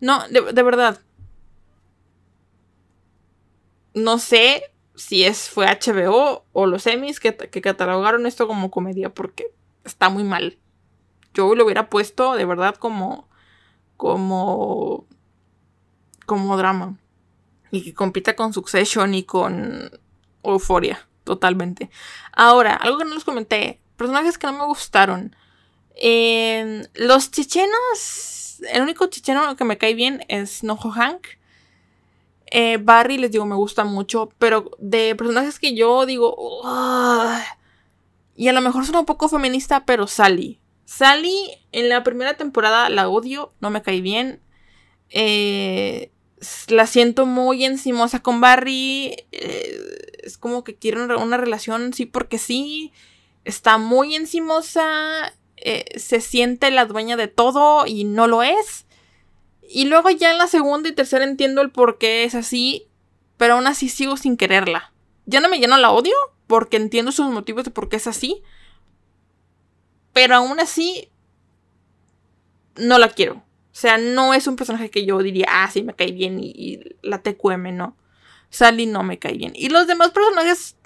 No, 0.00 0.26
de, 0.28 0.62
verdad. 0.62 1.00
No 3.94 4.18
sé 4.18 4.64
si 4.96 5.24
es, 5.24 5.48
fue 5.48 5.66
HBO 5.66 6.44
o 6.52 6.66
los 6.66 6.86
Emmys 6.88 7.20
que, 7.20 7.36
que 7.36 7.60
catalogaron 7.60 8.26
esto 8.26 8.48
como 8.48 8.70
comedia, 8.70 9.14
porque 9.14 9.54
está 9.86 10.08
muy 10.08 10.24
mal. 10.24 10.58
Yo 11.34 11.54
lo 11.54 11.64
hubiera 11.64 11.88
puesto 11.88 12.34
de 12.34 12.44
verdad 12.44 12.76
como. 12.76 13.28
como. 13.96 15.06
como 16.26 16.56
drama. 16.56 16.98
Y 17.70 17.82
que 17.82 17.94
compita 17.94 18.36
con 18.36 18.52
Succession 18.52 19.14
y 19.14 19.24
con 19.24 19.90
Euphoria. 20.42 21.06
Totalmente. 21.24 21.90
Ahora, 22.32 22.74
algo 22.74 22.98
que 22.98 23.04
no 23.04 23.14
les 23.14 23.24
comenté. 23.24 23.80
Personajes 23.96 24.38
que 24.38 24.46
no 24.46 24.52
me 24.54 24.64
gustaron. 24.64 25.34
los 26.94 27.30
chechenos. 27.30 28.60
El 28.72 28.82
único 28.82 29.06
checheno 29.06 29.56
que 29.56 29.64
me 29.64 29.76
cae 29.76 29.94
bien 29.94 30.24
es 30.28 30.62
Noho 30.62 30.90
Hank. 30.90 31.26
Eh, 32.52 32.78
Barry, 32.80 33.18
les 33.18 33.32
digo, 33.32 33.44
me 33.44 33.56
gusta 33.56 33.84
mucho. 33.84 34.30
Pero 34.38 34.70
de 34.78 35.14
personajes 35.16 35.58
que 35.58 35.74
yo 35.74 36.06
digo. 36.06 36.62
Y 38.36 38.48
a 38.48 38.52
lo 38.52 38.60
mejor 38.60 38.84
suena 38.84 39.00
un 39.00 39.06
poco 39.06 39.28
feminista, 39.28 39.86
pero 39.86 40.06
Sally. 40.06 40.60
Sally 40.84 41.58
en 41.72 41.88
la 41.88 42.04
primera 42.04 42.36
temporada 42.36 42.88
la 42.90 43.08
odio, 43.08 43.54
no 43.60 43.70
me 43.70 43.82
cae 43.82 44.02
bien. 44.02 44.42
Eh, 45.08 46.12
la 46.68 46.86
siento 46.86 47.24
muy 47.24 47.64
encimosa 47.64 48.20
con 48.20 48.40
Barry. 48.42 49.16
Eh, 49.32 49.78
es 50.22 50.36
como 50.36 50.64
que 50.64 50.76
quiere 50.76 51.02
una, 51.02 51.36
relación, 51.38 51.94
sí, 51.94 52.04
porque 52.04 52.38
sí. 52.38 52.92
Está 53.44 53.78
muy 53.78 54.14
encimosa. 54.14 55.32
Eh, 55.56 55.98
se 55.98 56.20
siente 56.20 56.70
la 56.70 56.84
dueña 56.84 57.16
de 57.16 57.28
todo 57.28 57.86
y 57.86 58.04
no 58.04 58.26
lo 58.26 58.42
es. 58.42 58.86
Y 59.68 59.86
luego 59.86 60.10
ya 60.10 60.30
en 60.30 60.38
la 60.38 60.46
segunda 60.46 60.88
y 60.88 60.92
tercera 60.92 61.24
entiendo 61.24 61.62
el 61.62 61.70
por 61.70 61.96
qué 61.96 62.24
es 62.24 62.34
así. 62.34 62.88
Pero 63.38 63.54
aún 63.54 63.66
así 63.66 63.88
sigo 63.88 64.16
sin 64.18 64.36
quererla. 64.36 64.92
Ya 65.24 65.40
no 65.40 65.48
me 65.48 65.58
lleno 65.58 65.78
la 65.78 65.90
odio 65.90 66.14
porque 66.46 66.76
entiendo 66.76 67.12
sus 67.12 67.30
motivos 67.30 67.64
de 67.64 67.70
por 67.70 67.88
qué 67.88 67.96
es 67.96 68.06
así. 68.06 68.42
Pero 70.12 70.36
aún 70.36 70.60
así, 70.60 71.10
no 72.76 72.98
la 72.98 73.08
quiero. 73.10 73.34
O 73.34 73.78
sea, 73.78 73.98
no 73.98 74.32
es 74.32 74.46
un 74.46 74.56
personaje 74.56 74.90
que 74.90 75.04
yo 75.04 75.18
diría, 75.18 75.46
ah, 75.50 75.70
sí, 75.70 75.82
me 75.82 75.94
cae 75.94 76.12
bien 76.12 76.38
y, 76.40 76.80
la 77.02 77.22
TQM, 77.22 77.76
no. 77.76 77.96
Sally 78.48 78.86
no 78.86 79.02
me 79.02 79.18
cae 79.18 79.36
bien. 79.36 79.52
Y 79.54 79.68
los 79.68 79.86
demás 79.86 80.12
personajes, 80.12 80.76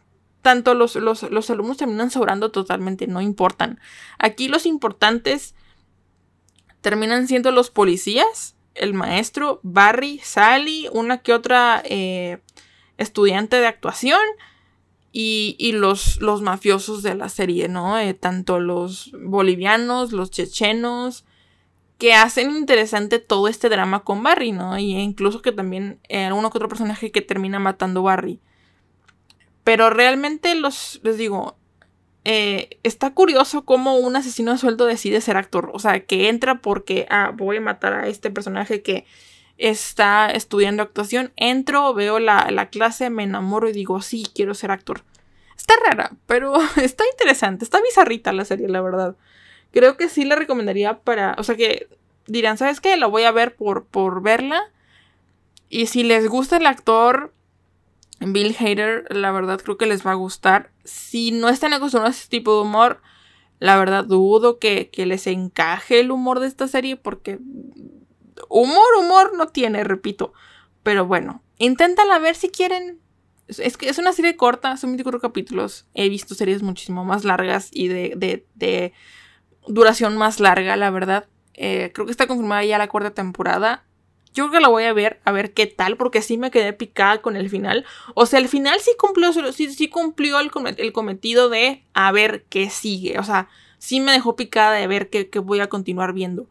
tanto 0.43 0.75
los, 0.75 0.97
los, 0.97 1.23
los 1.23 1.51
alumnos 1.51 1.77
terminan 1.77 2.11
sobrando 2.11 2.51
totalmente, 2.51 3.07
no 3.07 3.21
importan. 3.21 3.79
Aquí 4.19 4.49
los 4.49 4.67
importantes 4.67 5.55
terminan 6.81 7.29
siendo 7.29 7.53
los 7.53 7.71
policías, 7.71 8.57
el 8.75 8.95
maestro, 8.95 9.61
Barry, 9.63 10.19
Sally, 10.25 10.89
una 10.93 11.19
que 11.19 11.33
otra 11.33 11.83
eh, 11.85 12.41
estudiante 12.97 13.57
de 13.57 13.67
actuación 13.67 14.21
y, 15.13 15.73
los, 15.73 16.21
los, 16.21 16.41
mafiosos 16.41 17.03
de 17.03 17.15
la 17.15 17.29
serie, 17.29 17.69
¿no? 17.69 17.99
Eh, 17.99 18.15
tanto 18.15 18.61
los 18.61 19.11
bolivianos, 19.21 20.13
los 20.13 20.31
chechenos, 20.31 21.25
que 21.99 22.15
hacen 22.15 22.51
interesante 22.51 23.19
todo 23.19 23.49
este 23.49 23.69
drama 23.69 24.05
con 24.05 24.23
Barry, 24.23 24.53
¿no? 24.53 24.79
Y 24.79 24.93
incluso 24.93 25.43
que 25.43 25.53
también 25.53 26.01
hay 26.09 26.25
alguno 26.25 26.51
que 26.51 26.59
otro 26.59 26.69
personaje 26.69 27.11
que 27.11 27.23
termina 27.23 27.59
matando 27.59 28.01
a 28.01 28.03
Barry. 28.05 28.41
Pero 29.65 29.91
realmente 29.91 30.55
los, 30.55 31.01
les 31.03 31.19
digo, 31.19 31.57
eh, 32.25 32.79
está 32.83 33.13
curioso 33.13 33.65
cómo 33.65 33.97
un 33.97 34.17
asesino 34.17 34.53
de 34.53 34.59
sueldo 34.59 34.87
decide 34.87 35.21
ser 35.21 35.37
actor. 35.37 35.71
O 35.75 35.79
sea, 35.79 36.05
que 36.07 36.29
entra 36.29 36.61
porque, 36.61 37.07
ah, 37.11 37.33
voy 37.35 37.57
a 37.57 37.61
matar 37.61 37.93
a 37.95 38.09
este 38.09 38.31
personaje 38.31 38.83
que 38.83 39.05
está 39.61 40.31
estudiando 40.31 40.83
actuación, 40.83 41.33
entro, 41.37 41.93
veo 41.93 42.19
la, 42.19 42.69
clase, 42.71 43.11
me 43.11 43.25
enamoro 43.25 43.69
y 43.69 43.73
digo, 43.73 44.01
sí, 44.01 44.27
quiero 44.35 44.55
ser 44.55 44.71
actor. 44.71 45.05
Está 45.57 45.75
rara, 45.85 46.13
pero 46.27 46.55
está 46.83 47.05
interesante, 47.13 47.65
está 47.65 47.81
bizarrita 47.83 48.33
la 48.33 48.47
serie, 48.47 48.69
la 48.69 48.81
verdad. 48.81 49.17
Creo 49.71 49.97
que 49.97 50.09
sí 50.09 50.25
la 50.25 50.35
recomendaría 50.35 51.01
para, 51.01 51.37
o 51.39 51.45
sea 51.45 51.57
que 51.57 51.89
dirán, 52.27 52.57
¿sabes 52.57 52.81
qué? 52.81 52.97
La 52.97 53.07
voy 53.07 53.25
a 53.25 53.33
ver 53.33 53.55
por, 53.55 53.85
por 53.85 54.23
verla. 54.23 54.63
Y 55.69 55.87
si 55.87 56.03
les 56.03 56.27
gusta 56.27 56.57
el 56.57 56.67
actor 56.67 57.33
Bill 58.21 58.57
Hader, 58.59 59.05
la 59.11 59.31
verdad 59.31 59.61
creo 59.63 59.77
que 59.77 59.87
les 59.87 60.05
va 60.05 60.13
a 60.13 60.15
gustar. 60.15 60.71
Si 60.85 61.33
no 61.33 61.49
están 61.49 61.75
acostumbrados 61.75 62.17
a 62.17 62.19
este 62.19 62.39
tipo 62.39 62.57
de 62.57 62.63
humor, 62.63 63.03
la 63.59 63.77
verdad 63.77 64.05
dudo 64.05 64.59
que, 64.59 64.89
que 64.89 65.07
les 65.07 65.27
encaje 65.27 66.01
el 66.01 66.11
humor 66.11 66.41
de 66.41 66.47
esta 66.49 66.67
serie 66.67 66.97
porque 66.97 67.39
humor, 68.49 68.87
humor 68.99 69.33
no 69.37 69.49
tiene, 69.49 69.85
repito. 69.85 70.33
Pero 70.83 71.07
bueno, 71.07 71.43
inténtala 71.59 72.19
ver 72.19 72.35
si 72.35 72.49
quieren. 72.49 73.01
Es 73.49 73.77
que 73.77 73.89
es 73.89 73.99
una 73.99 74.13
serie 74.13 74.37
corta, 74.37 74.77
son 74.77 74.91
24 74.91 75.21
capítulos. 75.21 75.87
He 75.95 76.09
visto 76.09 76.35
series 76.35 76.63
muchísimo 76.63 77.05
más 77.05 77.25
largas 77.25 77.69
y 77.73 77.89
de, 77.89 78.45
de, 78.55 78.93
duración 79.67 80.17
más 80.17 80.41
larga, 80.41 80.77
la 80.77 80.91
verdad. 80.91 81.27
Eh, 81.55 81.91
creo 81.93 82.07
que 82.07 82.13
está 82.13 82.27
confirmada 82.27 82.65
ya 82.65 82.79
la 82.79 82.89
cuarta 82.89 83.11
temporada. 83.11 83.85
Yo 84.33 84.45
creo 84.45 84.53
que 84.53 84.61
la 84.61 84.69
voy 84.69 84.85
a 84.85 84.93
ver, 84.93 85.21
a 85.25 85.33
ver 85.33 85.53
qué 85.53 85.67
tal, 85.67 85.97
porque 85.97 86.23
sí 86.23 86.39
me 86.39 86.53
quedé 86.53 86.73
picada 86.73 87.21
con 87.21 87.35
el 87.35 87.51
final. 87.51 87.85
O 88.15 88.27
sea, 88.27 88.39
el 88.39 88.49
final 88.49 88.79
sí 88.79 88.93
cumplió, 88.97 89.33
sí, 89.33 89.73
sí 89.73 89.89
cumplió 89.89 90.39
el, 90.39 90.53
el 90.77 90.93
cometido 90.93 91.49
de 91.49 91.85
a 91.93 92.13
ver 92.13 92.45
qué 92.49 92.71
sigue. 92.71 93.19
O 93.19 93.25
sea, 93.25 93.49
sí 93.79 93.99
me 93.99 94.13
dejó 94.13 94.37
picada 94.37 94.73
de 94.73 94.87
ver 94.87 95.11
qué, 95.11 95.29
qué 95.29 95.41
voy 95.41 95.59
a 95.59 95.69
continuar 95.69 96.13
viendo. 96.13 96.49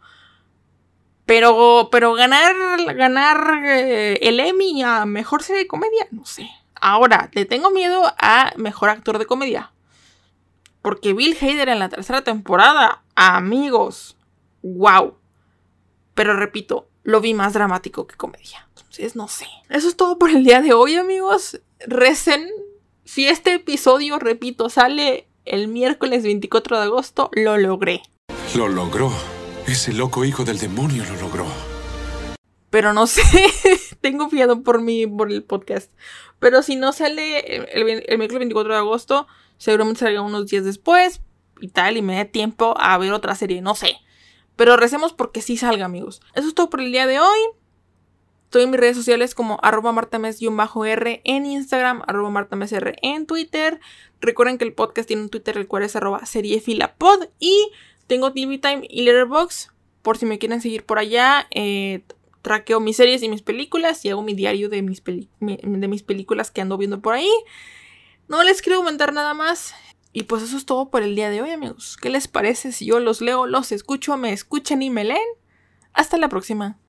Pero, 1.30 1.90
pero 1.92 2.16
ganar, 2.16 2.56
ganar 2.96 3.62
eh, 3.64 4.18
el 4.20 4.40
Emmy 4.40 4.82
a 4.82 5.06
mejor 5.06 5.44
serie 5.44 5.62
de 5.62 5.68
comedia, 5.68 6.08
no 6.10 6.26
sé. 6.26 6.50
Ahora, 6.82 7.30
le 7.34 7.46
tengo 7.46 7.70
miedo 7.70 8.02
a 8.18 8.52
mejor 8.58 8.90
actor 8.90 9.20
de 9.20 9.28
comedia. 9.28 9.72
Porque 10.82 11.14
Bill 11.14 11.38
Hader 11.40 11.70
en 11.70 11.78
la 11.78 11.90
tercera 11.90 12.24
temporada, 12.24 13.04
amigos, 13.14 14.18
wow. 14.64 15.18
Pero 16.16 16.36
repito, 16.36 16.88
lo 17.04 17.22
vi 17.22 17.36
más 17.36 17.54
dramático 17.54 18.08
que 18.08 18.16
comedia. 18.16 18.68
Entonces, 18.76 19.16
no 19.16 19.28
sé. 19.28 19.46
Eso 19.70 19.88
es 19.88 19.96
todo 19.96 20.18
por 20.18 20.32
el 20.32 20.44
día 20.44 20.64
de 20.64 20.74
hoy, 20.74 20.96
amigos. 20.96 21.62
Recen. 21.86 22.50
Si 23.06 23.28
este 23.28 23.54
episodio, 23.54 24.18
repito, 24.18 24.68
sale 24.68 25.28
el 25.46 25.68
miércoles 25.68 26.24
24 26.24 26.80
de 26.80 26.84
agosto, 26.86 27.30
lo 27.34 27.56
logré. 27.60 28.02
Lo 28.56 28.68
logró. 28.68 29.12
Ese 29.70 29.94
loco 29.94 30.26
hijo 30.26 30.46
del 30.46 30.58
demonio 30.58 31.06
lo 31.06 31.16
logró. 31.22 31.46
Pero 32.72 32.92
no 32.92 33.06
sé, 33.06 33.22
tengo 34.02 34.28
miedo 34.28 34.64
por 34.64 34.82
mí, 34.82 35.06
por 35.06 35.32
el 35.32 35.44
podcast. 35.44 35.94
Pero 36.40 36.64
si 36.64 36.76
no 36.76 36.92
sale 36.92 37.38
el, 37.40 38.04
el 38.08 38.18
miércoles 38.18 38.40
24 38.40 38.74
de 38.74 38.80
agosto, 38.80 39.28
seguramente 39.60 40.00
salga 40.00 40.24
unos 40.24 40.48
días 40.48 40.66
después 40.66 41.22
y 41.62 41.68
tal, 41.68 41.98
y 41.98 42.02
me 42.02 42.16
dé 42.16 42.26
tiempo 42.26 42.74
a 42.80 42.98
ver 42.98 43.14
otra 43.14 43.36
serie, 43.36 43.62
no 43.62 43.76
sé. 43.76 43.98
Pero 44.56 44.76
recemos 44.76 45.14
porque 45.14 45.44
sí 45.44 45.56
salga, 45.56 45.86
amigos. 45.86 46.24
Eso 46.34 46.48
es 46.48 46.56
todo 46.56 46.72
por 46.72 46.82
el 46.82 46.92
día 46.92 47.06
de 47.06 47.20
hoy. 47.20 47.40
Estoy 48.46 48.64
en 48.64 48.72
mis 48.72 48.80
redes 48.80 48.98
sociales 48.98 49.36
como 49.36 49.60
arroba 49.62 49.92
martames-r 49.92 51.22
en 51.24 51.46
Instagram, 51.46 52.02
arroba 52.08 52.32
martamesr 52.32 52.96
en 53.04 53.28
Twitter. 53.28 53.80
Recuerden 54.20 54.58
que 54.58 54.66
el 54.66 54.74
podcast 54.74 55.08
tiene 55.08 55.22
un 55.22 55.30
Twitter, 55.30 55.56
el 55.56 55.68
cual 55.68 55.84
es 55.84 55.96
arroba 55.96 56.26
seriefilapod. 56.26 57.28
Y 57.38 57.70
tengo 58.10 58.34
TV 58.34 58.58
Time 58.58 58.86
y 58.90 59.04
Letterboxd, 59.04 59.70
por 60.02 60.18
si 60.18 60.26
me 60.26 60.40
quieren 60.40 60.62
seguir 60.62 60.84
por 60.84 60.98
allá. 60.98 61.48
Eh, 61.52 62.02
traqueo 62.42 62.80
mis 62.80 62.98
series 62.98 63.22
y 63.22 63.30
mis 63.30 63.44
películas 63.44 64.04
y 64.04 64.10
hago 64.10 64.24
mi 64.24 64.34
diario 64.34 64.68
de 64.68 64.82
mis, 64.82 65.04
de 65.04 65.88
mis 65.88 66.04
películas 66.04 66.50
que 66.50 66.60
ando 66.60 66.78
viendo 66.78 67.02
por 67.02 67.14
ahí. 67.14 67.30
No 68.28 68.44
les 68.44 68.62
quiero 68.62 68.80
comentar 68.80 69.14
nada 69.14 69.34
más. 69.36 69.76
Y 70.12 70.24
pues 70.24 70.42
eso 70.42 70.58
es 70.58 70.66
todo 70.66 70.90
por 70.90 71.04
el 71.04 71.16
día 71.16 71.30
de 71.30 71.44
hoy, 71.44 71.52
amigos. 71.52 71.98
¿Qué 72.02 72.10
les 72.10 72.28
parece 72.28 72.72
si 72.72 72.88
yo 72.88 73.00
los 73.00 73.22
leo, 73.22 73.46
los 73.46 73.72
escucho, 73.72 74.18
me 74.18 74.34
escuchan 74.34 74.82
y 74.82 74.90
me 74.90 75.04
leen? 75.04 75.28
Hasta 75.94 76.18
la 76.18 76.30
próxima. 76.30 76.80